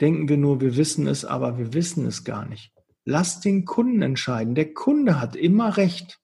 denken 0.00 0.28
wir 0.28 0.36
nur, 0.36 0.60
wir 0.60 0.76
wissen 0.76 1.06
es, 1.06 1.24
aber 1.24 1.58
wir 1.58 1.72
wissen 1.72 2.06
es 2.06 2.24
gar 2.24 2.46
nicht. 2.46 2.72
Lass 3.04 3.40
den 3.40 3.64
Kunden 3.64 4.02
entscheiden. 4.02 4.54
Der 4.54 4.72
Kunde 4.72 5.20
hat 5.20 5.36
immer 5.36 5.76
recht. 5.76 6.20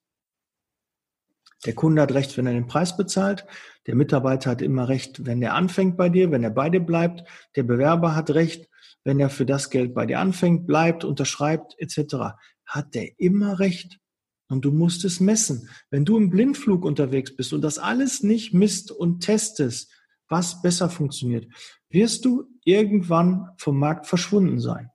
Der 1.65 1.75
Kunde 1.75 2.01
hat 2.01 2.13
recht, 2.13 2.37
wenn 2.37 2.47
er 2.47 2.53
den 2.53 2.67
Preis 2.67 2.97
bezahlt. 2.97 3.45
Der 3.85 3.95
Mitarbeiter 3.95 4.49
hat 4.49 4.61
immer 4.61 4.89
recht, 4.89 5.25
wenn 5.25 5.41
er 5.41 5.53
anfängt 5.53 5.95
bei 5.95 6.09
dir, 6.09 6.31
wenn 6.31 6.43
er 6.43 6.49
bei 6.49 6.69
dir 6.69 6.79
bleibt. 6.79 7.23
Der 7.55 7.63
Bewerber 7.63 8.15
hat 8.15 8.31
recht, 8.31 8.67
wenn 9.03 9.19
er 9.19 9.29
für 9.29 9.45
das 9.45 9.69
Geld 9.69 9.93
bei 9.93 10.05
dir 10.05 10.19
anfängt, 10.19 10.65
bleibt, 10.65 11.03
unterschreibt 11.03 11.75
etc. 11.77 12.35
Hat 12.65 12.95
der 12.95 13.19
immer 13.19 13.59
recht. 13.59 13.99
Und 14.47 14.65
du 14.65 14.71
musst 14.71 15.05
es 15.05 15.19
messen. 15.19 15.69
Wenn 15.91 16.03
du 16.03 16.17
im 16.17 16.29
Blindflug 16.29 16.83
unterwegs 16.83 17.35
bist 17.35 17.53
und 17.53 17.61
das 17.61 17.77
alles 17.77 18.21
nicht 18.21 18.53
misst 18.53 18.91
und 18.91 19.21
testest, 19.21 19.91
was 20.31 20.61
besser 20.61 20.89
funktioniert, 20.89 21.47
wirst 21.89 22.25
du 22.25 22.45
irgendwann 22.63 23.49
vom 23.57 23.77
Markt 23.77 24.07
verschwunden 24.07 24.59
sein. 24.59 24.89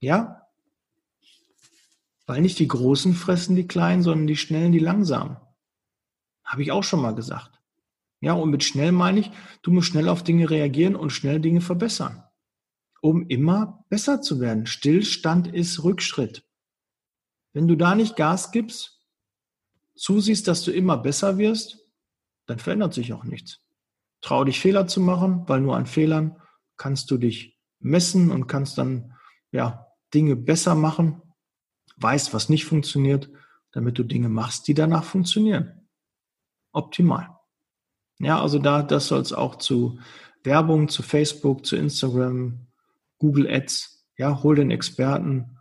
Ja? 0.00 0.42
Weil 2.26 2.42
nicht 2.42 2.58
die 2.58 2.68
Großen 2.68 3.14
fressen 3.14 3.56
die 3.56 3.66
Kleinen, 3.66 4.02
sondern 4.02 4.26
die 4.26 4.36
Schnellen 4.36 4.72
die 4.72 4.78
Langsamen. 4.78 5.38
Habe 6.44 6.62
ich 6.62 6.72
auch 6.72 6.84
schon 6.84 7.00
mal 7.00 7.14
gesagt. 7.14 7.60
Ja, 8.20 8.32
und 8.34 8.50
mit 8.50 8.64
schnell 8.64 8.92
meine 8.92 9.20
ich, 9.20 9.30
du 9.62 9.70
musst 9.70 9.88
schnell 9.88 10.08
auf 10.08 10.22
Dinge 10.22 10.48
reagieren 10.48 10.96
und 10.96 11.10
schnell 11.10 11.40
Dinge 11.40 11.60
verbessern, 11.60 12.24
um 13.02 13.28
immer 13.28 13.84
besser 13.88 14.22
zu 14.22 14.40
werden. 14.40 14.66
Stillstand 14.66 15.48
ist 15.48 15.84
Rückschritt. 15.84 16.46
Wenn 17.52 17.68
du 17.68 17.76
da 17.76 17.94
nicht 17.94 18.16
Gas 18.16 18.50
gibst, 18.50 19.02
zusiehst, 19.94 20.48
dass 20.48 20.64
du 20.64 20.70
immer 20.70 20.96
besser 20.96 21.38
wirst, 21.38 21.78
dann 22.46 22.58
verändert 22.58 22.94
sich 22.94 23.12
auch 23.12 23.24
nichts. 23.24 23.63
Trau 24.24 24.42
dich 24.44 24.58
Fehler 24.58 24.86
zu 24.86 25.02
machen, 25.02 25.44
weil 25.48 25.60
nur 25.60 25.76
an 25.76 25.84
Fehlern 25.84 26.40
kannst 26.78 27.10
du 27.10 27.18
dich 27.18 27.60
messen 27.78 28.30
und 28.30 28.46
kannst 28.46 28.78
dann 28.78 29.12
ja 29.52 29.86
Dinge 30.14 30.34
besser 30.34 30.74
machen, 30.74 31.20
weißt, 31.98 32.32
was 32.32 32.48
nicht 32.48 32.64
funktioniert, 32.64 33.28
damit 33.70 33.98
du 33.98 34.02
Dinge 34.02 34.30
machst, 34.30 34.66
die 34.66 34.72
danach 34.72 35.04
funktionieren. 35.04 35.90
Optimal. 36.72 37.36
Ja, 38.18 38.40
also 38.40 38.58
da, 38.58 38.82
das 38.82 39.08
soll 39.08 39.20
es 39.20 39.34
auch 39.34 39.56
zu 39.56 39.98
Werbung, 40.42 40.88
zu 40.88 41.02
Facebook, 41.02 41.66
zu 41.66 41.76
Instagram, 41.76 42.68
Google 43.18 43.46
Ads, 43.46 44.06
ja, 44.16 44.42
hol 44.42 44.54
den 44.54 44.70
Experten. 44.70 45.58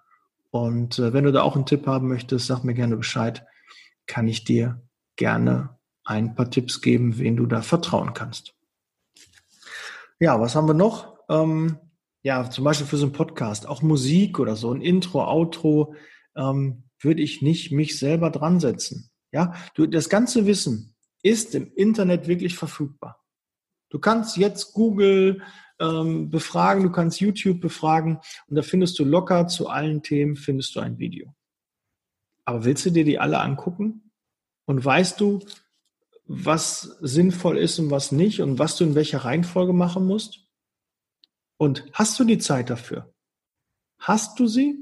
Und 0.51 0.99
äh, 0.99 1.11
wenn 1.11 1.25
du 1.25 1.33
da 1.33 1.41
auch 1.41 1.57
einen 1.57 1.65
Tipp 1.65 1.85
haben 1.85 2.07
möchtest, 2.07 2.47
sag 2.47 2.63
mir 2.63 2.75
gerne 2.75 2.95
Bescheid. 2.95 3.45
Kann 4.07 4.29
ich 4.29 4.45
dir 4.45 4.81
gerne 5.17 5.77
ein 6.03 6.35
paar 6.35 6.49
Tipps 6.49 6.81
geben, 6.81 7.17
wen 7.17 7.37
du 7.37 7.45
da 7.45 7.61
vertrauen 7.61 8.13
kannst. 8.13 8.53
Ja, 10.19 10.39
was 10.39 10.55
haben 10.55 10.67
wir 10.67 10.73
noch? 10.73 11.17
Ähm, 11.29 11.77
ja, 12.21 12.49
zum 12.49 12.63
Beispiel 12.63 12.87
für 12.87 12.97
so 12.97 13.05
einen 13.05 13.13
Podcast, 13.13 13.67
auch 13.67 13.81
Musik 13.81 14.39
oder 14.39 14.55
so, 14.55 14.71
ein 14.71 14.81
Intro, 14.81 15.23
Outro, 15.25 15.95
ähm, 16.35 16.83
würde 16.99 17.21
ich 17.21 17.41
nicht 17.41 17.71
mich 17.71 17.99
selber 17.99 18.29
dran 18.29 18.59
setzen. 18.59 19.11
Ja, 19.31 19.53
du, 19.75 19.87
das 19.87 20.09
ganze 20.09 20.45
Wissen, 20.45 20.95
ist 21.23 21.55
im 21.55 21.73
Internet 21.73 22.27
wirklich 22.27 22.57
verfügbar. 22.57 23.23
Du 23.89 23.99
kannst 23.99 24.37
jetzt 24.37 24.73
Google 24.73 25.41
ähm, 25.79 26.29
befragen, 26.29 26.83
du 26.83 26.91
kannst 26.91 27.21
YouTube 27.21 27.61
befragen 27.61 28.19
und 28.47 28.55
da 28.55 28.61
findest 28.61 28.99
du 28.99 29.05
locker 29.05 29.47
zu 29.47 29.69
allen 29.69 30.03
Themen 30.03 30.35
findest 30.35 30.75
du 30.75 30.79
ein 30.79 30.99
Video. 30.99 31.33
Aber 32.45 32.65
willst 32.65 32.85
du 32.85 32.91
dir 32.91 33.05
die 33.05 33.19
alle 33.19 33.39
angucken? 33.39 34.11
Und 34.65 34.83
weißt 34.83 35.19
du, 35.19 35.39
was 36.25 36.97
sinnvoll 37.01 37.57
ist 37.57 37.79
und 37.79 37.91
was 37.91 38.11
nicht 38.11 38.41
und 38.41 38.59
was 38.59 38.77
du 38.77 38.83
in 38.85 38.95
welcher 38.95 39.19
Reihenfolge 39.19 39.73
machen 39.73 40.05
musst? 40.05 40.47
Und 41.57 41.85
hast 41.93 42.19
du 42.19 42.23
die 42.23 42.37
Zeit 42.37 42.69
dafür? 42.69 43.13
Hast 43.97 44.39
du 44.39 44.47
sie? 44.47 44.77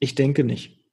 Ich 0.00 0.14
denke 0.14 0.44
nicht. 0.44 0.84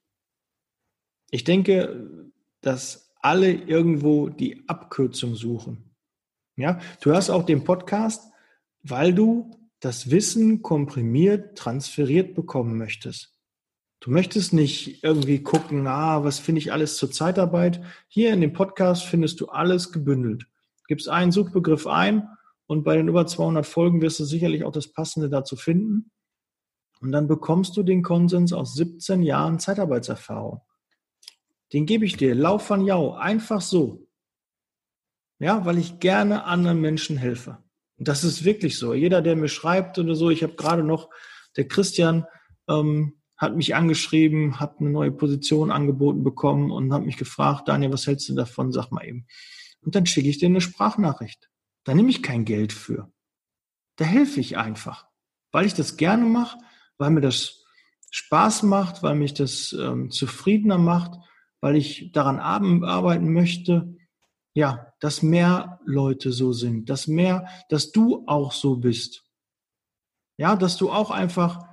Ich 1.32 1.44
denke, 1.44 2.32
dass 2.62 3.14
alle 3.22 3.52
irgendwo 3.52 4.30
die 4.30 4.68
Abkürzung 4.70 5.36
suchen. 5.36 5.96
Ja, 6.56 6.80
du 7.02 7.12
hörst 7.12 7.30
auch 7.30 7.44
den 7.44 7.64
Podcast, 7.64 8.32
weil 8.84 9.14
du 9.14 9.52
das 9.80 10.10
Wissen 10.10 10.62
komprimiert, 10.62 11.58
transferiert 11.58 12.34
bekommen 12.34 12.78
möchtest. 12.78 13.35
Du 14.06 14.12
möchtest 14.12 14.54
nicht 14.54 15.04
irgendwie 15.04 15.42
gucken, 15.42 15.88
ah, 15.88 16.24
was 16.24 16.38
finde 16.38 16.60
ich 16.60 16.72
alles 16.72 16.96
zur 16.96 17.10
Zeitarbeit. 17.10 17.82
Hier 18.08 18.34
in 18.34 18.40
dem 18.40 18.54
Podcast 18.54 19.04
findest 19.04 19.42
du 19.42 19.48
alles 19.48 19.92
gebündelt. 19.92 20.46
Gibst 20.88 21.10
einen 21.10 21.32
Suchbegriff 21.32 21.88
ein 21.88 22.30
und 22.68 22.84
bei 22.84 22.96
den 22.96 23.08
über 23.08 23.26
200 23.26 23.66
Folgen 23.66 24.04
wirst 24.04 24.20
du 24.20 24.24
sicherlich 24.26 24.64
auch 24.64 24.72
das 24.72 24.94
Passende 24.94 25.28
dazu 25.28 25.56
finden. 25.56 26.12
Und 27.02 27.14
dann 27.14 27.28
bekommst 27.28 27.78
du 27.78 27.82
den 27.82 28.04
Konsens 28.04 28.54
aus 28.54 28.76
17 28.76 29.24
Jahren 29.24 29.58
Zeitarbeitserfahrung. 29.58 30.62
Den 31.74 31.88
gebe 31.88 32.06
ich 32.06 32.16
dir, 32.16 32.36
Lauf 32.36 32.62
von 32.62 32.86
Jau, 32.86 33.16
einfach 33.16 33.62
so. 33.62 34.08
Ja, 35.40 35.66
weil 35.66 35.80
ich 35.80 35.98
gerne 35.98 36.44
anderen 36.44 36.80
Menschen 36.80 37.18
helfe. 37.18 37.58
Und 37.98 38.08
das 38.08 38.24
ist 38.24 38.46
wirklich 38.46 38.78
so. 38.78 38.94
Jeder, 38.94 39.24
der 39.24 39.36
mir 39.36 39.50
schreibt 39.50 39.98
oder 39.98 40.14
so, 40.14 40.30
ich 40.30 40.44
habe 40.44 40.54
gerade 40.54 40.84
noch, 40.84 41.10
der 41.58 41.68
Christian 41.68 42.28
ähm, 42.70 43.20
hat 43.38 43.56
mich 43.56 43.76
angeschrieben, 43.76 44.60
hat 44.60 44.80
eine 44.80 44.90
neue 44.90 45.12
Position 45.12 45.72
angeboten 45.72 46.24
bekommen 46.24 46.72
und 46.72 46.94
hat 46.94 47.06
mich 47.06 47.18
gefragt, 47.18 47.68
Daniel, 47.68 47.92
was 47.92 48.08
hältst 48.08 48.30
du 48.30 48.36
davon? 48.36 48.72
Sag 48.72 48.92
mal 48.92 49.06
eben. 49.06 49.28
Und 49.82 49.96
dann 49.96 50.06
schicke 50.06 50.30
ich 50.30 50.38
dir 50.38 50.48
eine 50.48 50.62
Sprachnachricht. 50.62 51.50
Da 51.84 51.94
nehme 51.94 52.10
ich 52.10 52.24
kein 52.24 52.46
Geld 52.46 52.74
für. 52.74 53.12
Da 53.98 54.06
helfe 54.06 54.40
ich 54.40 54.58
einfach, 54.58 55.08
weil 55.52 55.66
ich 55.66 55.74
das 55.74 55.98
gerne 55.98 56.26
mache, 56.26 56.58
weil 56.98 57.12
mir 57.12 57.22
das 57.22 57.64
Spaß 58.12 58.64
macht, 58.64 59.04
weil 59.04 59.16
mich 59.16 59.34
das 59.34 59.74
ähm, 59.78 60.10
zufriedener 60.10 60.78
macht 60.78 61.20
weil 61.66 61.78
ich 61.78 62.12
daran 62.12 62.40
arbeiten 62.40 63.34
möchte, 63.34 63.98
ja, 64.54 64.94
dass 65.00 65.24
mehr 65.24 65.80
Leute 65.84 66.32
so 66.32 66.54
sind, 66.54 66.92
dass 66.92 67.08
mehr, 67.08 67.48
dass 67.70 67.92
du 67.92 68.24
auch 68.28 68.52
so 68.52 68.78
bist. 68.78 69.26
Ja, 70.38 70.56
dass 70.56 70.78
du 70.78 70.92
auch 70.92 71.10
einfach 71.10 71.66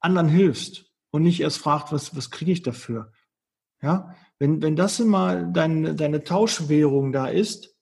anderen 0.00 0.28
hilfst 0.28 0.85
und 1.16 1.22
nicht 1.22 1.40
erst 1.40 1.58
fragst, 1.58 1.92
was, 1.92 2.16
was 2.16 2.30
kriege 2.30 2.52
ich 2.52 2.62
dafür? 2.62 3.12
Ja, 3.82 4.14
wenn, 4.38 4.62
wenn 4.62 4.76
das 4.76 5.00
immer 5.00 5.44
deine, 5.44 5.94
deine 5.94 6.24
Tauschwährung 6.24 7.12
da 7.12 7.26
ist, 7.26 7.74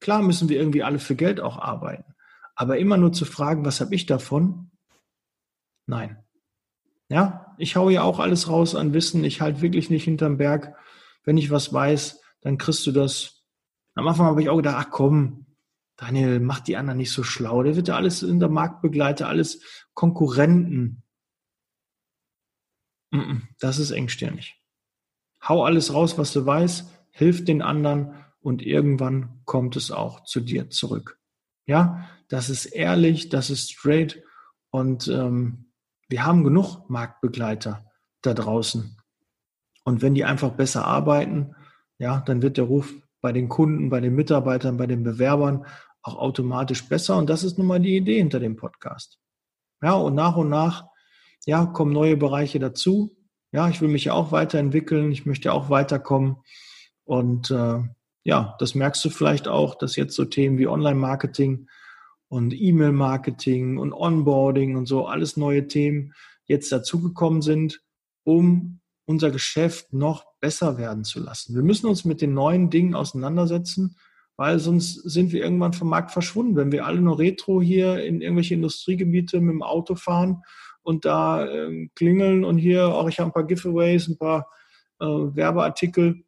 klar 0.00 0.22
müssen 0.22 0.48
wir 0.48 0.58
irgendwie 0.58 0.82
alle 0.82 0.98
für 0.98 1.14
Geld 1.14 1.40
auch 1.40 1.58
arbeiten. 1.58 2.14
Aber 2.54 2.78
immer 2.78 2.96
nur 2.96 3.12
zu 3.12 3.24
fragen, 3.24 3.64
was 3.64 3.80
habe 3.80 3.94
ich 3.94 4.06
davon? 4.06 4.70
Nein. 5.86 6.22
Ja, 7.08 7.54
ich 7.58 7.76
hau 7.76 7.90
ja 7.90 8.02
auch 8.02 8.18
alles 8.18 8.48
raus 8.48 8.74
an 8.74 8.92
Wissen. 8.92 9.24
Ich 9.24 9.40
halte 9.40 9.62
wirklich 9.62 9.90
nicht 9.90 10.04
hinterm 10.04 10.38
Berg. 10.38 10.74
Wenn 11.24 11.36
ich 11.36 11.50
was 11.50 11.72
weiß, 11.72 12.20
dann 12.40 12.58
kriegst 12.58 12.86
du 12.86 12.92
das. 12.92 13.44
Am 13.94 14.08
Anfang 14.08 14.26
habe 14.26 14.42
ich 14.42 14.48
auch 14.48 14.56
gedacht, 14.56 14.76
ach 14.78 14.90
komm, 14.90 15.46
Daniel, 15.96 16.40
mach 16.40 16.60
die 16.60 16.76
anderen 16.76 16.98
nicht 16.98 17.12
so 17.12 17.22
schlau. 17.22 17.62
Der 17.62 17.76
wird 17.76 17.88
ja 17.88 17.96
alles 17.96 18.22
in 18.22 18.40
der 18.40 18.48
Marktbegleiter, 18.48 19.28
alles 19.28 19.60
Konkurrenten. 19.94 21.02
Das 23.60 23.78
ist 23.78 23.90
engstirnig. 23.90 24.60
Hau 25.46 25.64
alles 25.64 25.92
raus, 25.92 26.18
was 26.18 26.32
du 26.32 26.44
weißt, 26.44 26.90
hilf 27.10 27.44
den 27.44 27.62
anderen 27.62 28.14
und 28.40 28.62
irgendwann 28.62 29.40
kommt 29.44 29.76
es 29.76 29.90
auch 29.90 30.24
zu 30.24 30.40
dir 30.40 30.70
zurück. 30.70 31.18
Ja, 31.66 32.08
das 32.28 32.48
ist 32.48 32.66
ehrlich, 32.66 33.28
das 33.28 33.50
ist 33.50 33.72
straight 33.72 34.22
und 34.70 35.08
ähm, 35.08 35.66
wir 36.08 36.24
haben 36.24 36.44
genug 36.44 36.88
Marktbegleiter 36.88 37.84
da 38.22 38.34
draußen. 38.34 38.96
Und 39.84 40.02
wenn 40.02 40.14
die 40.14 40.24
einfach 40.24 40.50
besser 40.50 40.84
arbeiten, 40.84 41.54
ja, 41.98 42.20
dann 42.20 42.42
wird 42.42 42.56
der 42.56 42.64
Ruf 42.64 42.92
bei 43.20 43.32
den 43.32 43.48
Kunden, 43.48 43.90
bei 43.90 44.00
den 44.00 44.14
Mitarbeitern, 44.14 44.76
bei 44.76 44.86
den 44.86 45.02
Bewerbern 45.02 45.66
auch 46.02 46.16
automatisch 46.16 46.88
besser. 46.88 47.16
Und 47.16 47.30
das 47.30 47.42
ist 47.42 47.58
nun 47.58 47.66
mal 47.66 47.80
die 47.80 47.96
Idee 47.96 48.18
hinter 48.18 48.40
dem 48.40 48.56
Podcast. 48.56 49.18
Ja, 49.82 49.94
und 49.94 50.14
nach 50.14 50.36
und 50.36 50.48
nach, 50.48 50.86
ja, 51.46 51.64
kommen 51.64 51.92
neue 51.92 52.16
Bereiche 52.16 52.58
dazu. 52.58 53.16
Ja, 53.52 53.68
ich 53.68 53.80
will 53.80 53.88
mich 53.88 54.04
ja 54.04 54.12
auch 54.12 54.32
weiterentwickeln. 54.32 55.12
Ich 55.12 55.24
möchte 55.24 55.52
auch 55.52 55.70
weiterkommen. 55.70 56.36
Und 57.04 57.50
äh, 57.50 57.78
ja, 58.24 58.56
das 58.58 58.74
merkst 58.74 59.02
du 59.04 59.10
vielleicht 59.10 59.46
auch, 59.48 59.76
dass 59.76 59.96
jetzt 59.96 60.16
so 60.16 60.24
Themen 60.24 60.58
wie 60.58 60.66
Online-Marketing 60.66 61.68
und 62.28 62.52
E-Mail-Marketing 62.52 63.78
und 63.78 63.92
Onboarding 63.92 64.76
und 64.76 64.86
so, 64.86 65.06
alles 65.06 65.36
neue 65.36 65.68
Themen 65.68 66.12
jetzt 66.46 66.72
dazugekommen 66.72 67.40
sind, 67.40 67.80
um 68.24 68.80
unser 69.06 69.30
Geschäft 69.30 69.92
noch 69.92 70.26
besser 70.40 70.78
werden 70.78 71.04
zu 71.04 71.20
lassen. 71.20 71.54
Wir 71.54 71.62
müssen 71.62 71.86
uns 71.86 72.04
mit 72.04 72.20
den 72.20 72.34
neuen 72.34 72.70
Dingen 72.70 72.96
auseinandersetzen, 72.96 73.96
weil 74.36 74.58
sonst 74.58 74.94
sind 75.08 75.30
wir 75.30 75.44
irgendwann 75.44 75.72
vom 75.72 75.88
Markt 75.88 76.10
verschwunden. 76.10 76.56
Wenn 76.56 76.72
wir 76.72 76.84
alle 76.84 77.00
nur 77.00 77.20
Retro 77.20 77.62
hier 77.62 78.04
in 78.04 78.20
irgendwelche 78.20 78.54
Industriegebiete 78.54 79.40
mit 79.40 79.52
dem 79.52 79.62
Auto 79.62 79.94
fahren 79.94 80.42
und 80.86 81.04
da 81.04 81.44
äh, 81.44 81.88
klingeln 81.96 82.44
und 82.44 82.58
hier 82.58 82.88
auch 82.88 83.08
ich 83.08 83.18
habe 83.18 83.30
ein 83.30 83.32
paar 83.32 83.44
Giveaways, 83.44 84.06
ein 84.08 84.18
paar 84.18 84.48
äh, 85.00 85.04
Werbeartikel 85.04 86.24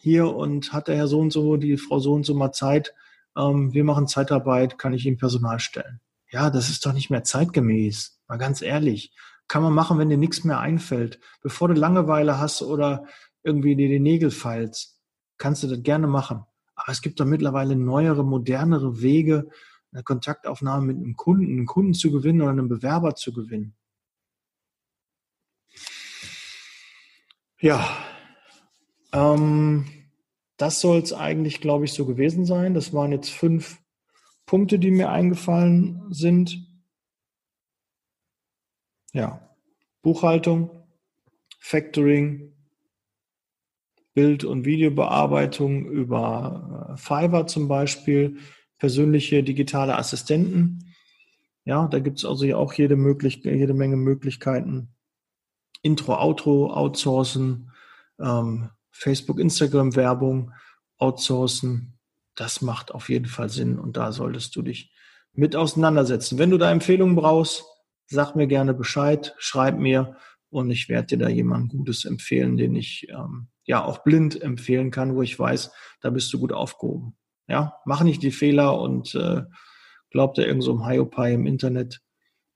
hier 0.00 0.34
und 0.34 0.72
hat 0.72 0.88
der 0.88 0.96
Herr 0.96 1.06
so 1.06 1.20
und 1.20 1.30
so, 1.30 1.58
die 1.58 1.76
Frau 1.76 1.98
so 1.98 2.14
und 2.14 2.24
so 2.24 2.34
mal 2.34 2.52
Zeit, 2.52 2.94
ähm, 3.36 3.72
wir 3.74 3.84
machen 3.84 4.08
Zeitarbeit, 4.08 4.78
kann 4.78 4.94
ich 4.94 5.04
Ihnen 5.04 5.18
Personal 5.18 5.60
stellen. 5.60 6.00
Ja, 6.30 6.48
das 6.48 6.70
ist 6.70 6.86
doch 6.86 6.94
nicht 6.94 7.10
mehr 7.10 7.22
zeitgemäß. 7.22 8.18
Mal 8.28 8.38
ganz 8.38 8.62
ehrlich. 8.62 9.12
Kann 9.46 9.62
man 9.62 9.74
machen, 9.74 9.98
wenn 9.98 10.08
dir 10.08 10.16
nichts 10.16 10.42
mehr 10.44 10.58
einfällt. 10.58 11.20
Bevor 11.42 11.68
du 11.68 11.74
Langeweile 11.74 12.38
hast 12.38 12.62
oder 12.62 13.04
irgendwie 13.42 13.76
dir 13.76 13.88
die 13.88 14.00
Nägel 14.00 14.30
feilst, 14.30 14.98
kannst 15.36 15.62
du 15.62 15.66
das 15.66 15.82
gerne 15.82 16.06
machen. 16.06 16.44
Aber 16.74 16.90
es 16.90 17.02
gibt 17.02 17.20
doch 17.20 17.26
mittlerweile 17.26 17.76
neuere, 17.76 18.24
modernere 18.24 19.02
Wege, 19.02 19.50
eine 19.92 20.02
Kontaktaufnahme 20.02 20.86
mit 20.86 20.96
einem 20.96 21.16
Kunden, 21.16 21.44
einen 21.44 21.66
Kunden 21.66 21.92
zu 21.92 22.10
gewinnen 22.10 22.40
oder 22.40 22.52
einen 22.52 22.68
Bewerber 22.68 23.14
zu 23.14 23.34
gewinnen. 23.34 23.74
Ja, 27.62 27.96
ähm, 29.12 29.84
das 30.56 30.80
soll 30.80 30.98
es 30.98 31.12
eigentlich, 31.12 31.60
glaube 31.60 31.84
ich, 31.84 31.92
so 31.92 32.04
gewesen 32.06 32.44
sein. 32.44 32.74
Das 32.74 32.92
waren 32.92 33.12
jetzt 33.12 33.30
fünf 33.30 33.80
Punkte, 34.46 34.80
die 34.80 34.90
mir 34.90 35.10
eingefallen 35.10 36.12
sind. 36.12 36.66
Ja, 39.12 39.48
Buchhaltung, 40.02 40.70
Factoring, 41.60 42.52
Bild- 44.12 44.44
und 44.44 44.64
Videobearbeitung 44.64 45.86
über 45.86 46.94
äh, 46.94 46.96
Fiverr 46.96 47.46
zum 47.46 47.68
Beispiel, 47.68 48.38
persönliche 48.78 49.44
digitale 49.44 49.96
Assistenten. 49.96 50.92
Ja, 51.64 51.86
da 51.86 52.00
gibt 52.00 52.18
es 52.18 52.24
also 52.24 52.44
auch 52.56 52.72
jede, 52.72 52.96
jede 52.96 53.74
Menge 53.74 53.96
Möglichkeiten. 53.96 54.92
Intro, 55.82 56.14
Outro, 56.14 56.72
outsourcen, 56.72 57.70
ähm, 58.20 58.70
Facebook, 58.90 59.38
Instagram 59.38 59.96
Werbung, 59.96 60.52
outsourcen. 60.98 61.98
Das 62.34 62.62
macht 62.62 62.92
auf 62.92 63.08
jeden 63.08 63.26
Fall 63.26 63.48
Sinn 63.48 63.78
und 63.78 63.96
da 63.96 64.12
solltest 64.12 64.56
du 64.56 64.62
dich 64.62 64.92
mit 65.32 65.56
auseinandersetzen. 65.56 66.38
Wenn 66.38 66.50
du 66.50 66.58
da 66.58 66.70
Empfehlungen 66.70 67.16
brauchst, 67.16 67.64
sag 68.06 68.36
mir 68.36 68.46
gerne 68.46 68.74
Bescheid, 68.74 69.34
schreib 69.38 69.78
mir 69.78 70.16
und 70.50 70.70
ich 70.70 70.88
werde 70.88 71.08
dir 71.08 71.18
da 71.18 71.28
jemand 71.28 71.70
Gutes 71.70 72.04
empfehlen, 72.04 72.56
den 72.56 72.74
ich 72.74 73.08
ähm, 73.10 73.48
ja 73.64 73.84
auch 73.84 73.98
blind 74.04 74.40
empfehlen 74.40 74.90
kann, 74.90 75.16
wo 75.16 75.22
ich 75.22 75.38
weiß, 75.38 75.72
da 76.00 76.10
bist 76.10 76.32
du 76.32 76.38
gut 76.38 76.52
aufgehoben. 76.52 77.16
Ja, 77.48 77.78
mach 77.84 78.02
nicht 78.02 78.22
die 78.22 78.30
Fehler 78.30 78.78
und 78.78 79.14
äh, 79.14 79.42
glaub 80.10 80.34
da 80.34 80.42
irgend 80.42 80.62
so 80.62 80.72
im 80.72 80.86
Hiopai 80.86 81.32
im 81.32 81.46
Internet. 81.46 82.00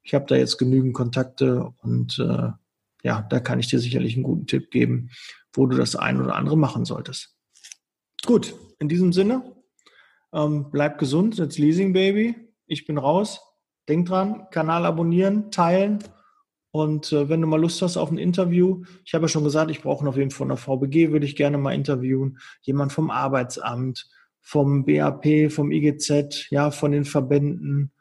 Ich 0.02 0.14
habe 0.14 0.26
da 0.26 0.36
jetzt 0.36 0.58
genügend 0.58 0.94
Kontakte 0.94 1.72
und 1.82 2.18
äh, 2.18 2.50
ja, 3.06 3.22
da 3.22 3.40
kann 3.40 3.60
ich 3.60 3.68
dir 3.68 3.78
sicherlich 3.78 4.14
einen 4.14 4.24
guten 4.24 4.46
Tipp 4.46 4.70
geben, 4.70 5.10
wo 5.54 5.66
du 5.66 5.76
das 5.76 5.96
ein 5.96 6.20
oder 6.20 6.34
andere 6.34 6.58
machen 6.58 6.84
solltest. 6.84 7.36
Gut, 8.24 8.54
in 8.78 8.88
diesem 8.88 9.12
Sinne, 9.12 9.56
ähm, 10.32 10.70
bleib 10.70 10.98
gesund, 10.98 11.38
jetzt 11.38 11.58
Leasing 11.58 11.92
Baby. 11.92 12.34
Ich 12.66 12.86
bin 12.86 12.98
raus. 12.98 13.40
Denk 13.88 14.08
dran, 14.08 14.48
Kanal 14.50 14.84
abonnieren, 14.84 15.52
teilen 15.52 16.00
und 16.76 17.10
äh, 17.10 17.30
wenn 17.30 17.40
du 17.40 17.46
mal 17.46 17.58
Lust 17.58 17.80
hast 17.80 17.96
auf 17.96 18.10
ein 18.10 18.18
Interview, 18.18 18.82
ich 19.02 19.14
habe 19.14 19.24
ja 19.24 19.28
schon 19.28 19.44
gesagt, 19.44 19.70
ich 19.70 19.80
brauche 19.80 20.06
auf 20.06 20.18
jeden 20.18 20.30
Fall 20.30 20.46
von 20.46 20.48
der 20.48 20.58
VBG, 20.58 21.10
würde 21.10 21.24
ich 21.24 21.34
gerne 21.34 21.56
mal 21.56 21.72
interviewen. 21.72 22.38
Jemand 22.60 22.92
vom 22.92 23.10
Arbeitsamt, 23.10 24.10
vom 24.42 24.84
BAP, 24.84 25.50
vom 25.50 25.72
IGZ, 25.72 26.50
ja, 26.50 26.70
von 26.70 26.92
den 26.92 27.06
Verbänden. 27.06 27.92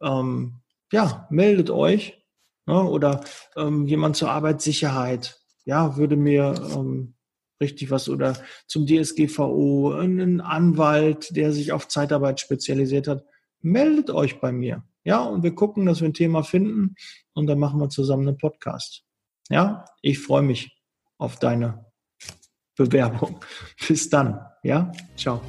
Ähm, 0.00 0.60
ja, 0.92 1.26
meldet 1.28 1.68
euch. 1.68 2.25
Ne? 2.66 2.82
Oder 2.82 3.20
ähm, 3.56 3.86
jemand 3.86 4.16
zur 4.16 4.30
Arbeitssicherheit. 4.30 5.40
Ja, 5.64 5.96
würde 5.96 6.16
mir 6.16 6.54
ähm, 6.74 7.14
richtig 7.60 7.90
was 7.90 8.08
oder 8.08 8.36
zum 8.66 8.86
DSGVO, 8.86 9.92
ein 9.92 10.40
Anwalt, 10.40 11.34
der 11.34 11.52
sich 11.52 11.72
auf 11.72 11.88
Zeitarbeit 11.88 12.40
spezialisiert 12.40 13.08
hat. 13.08 13.24
Meldet 13.60 14.10
euch 14.10 14.40
bei 14.40 14.52
mir. 14.52 14.84
Ja, 15.04 15.22
und 15.22 15.42
wir 15.42 15.54
gucken, 15.54 15.86
dass 15.86 16.00
wir 16.00 16.08
ein 16.08 16.14
Thema 16.14 16.42
finden 16.42 16.96
und 17.32 17.46
dann 17.46 17.58
machen 17.58 17.80
wir 17.80 17.88
zusammen 17.88 18.28
einen 18.28 18.38
Podcast. 18.38 19.04
Ja, 19.48 19.84
ich 20.02 20.18
freue 20.18 20.42
mich 20.42 20.76
auf 21.18 21.38
deine 21.38 21.86
Bewerbung. 22.76 23.40
Bis 23.88 24.10
dann. 24.10 24.40
Ja, 24.62 24.90
ciao. 25.16 25.40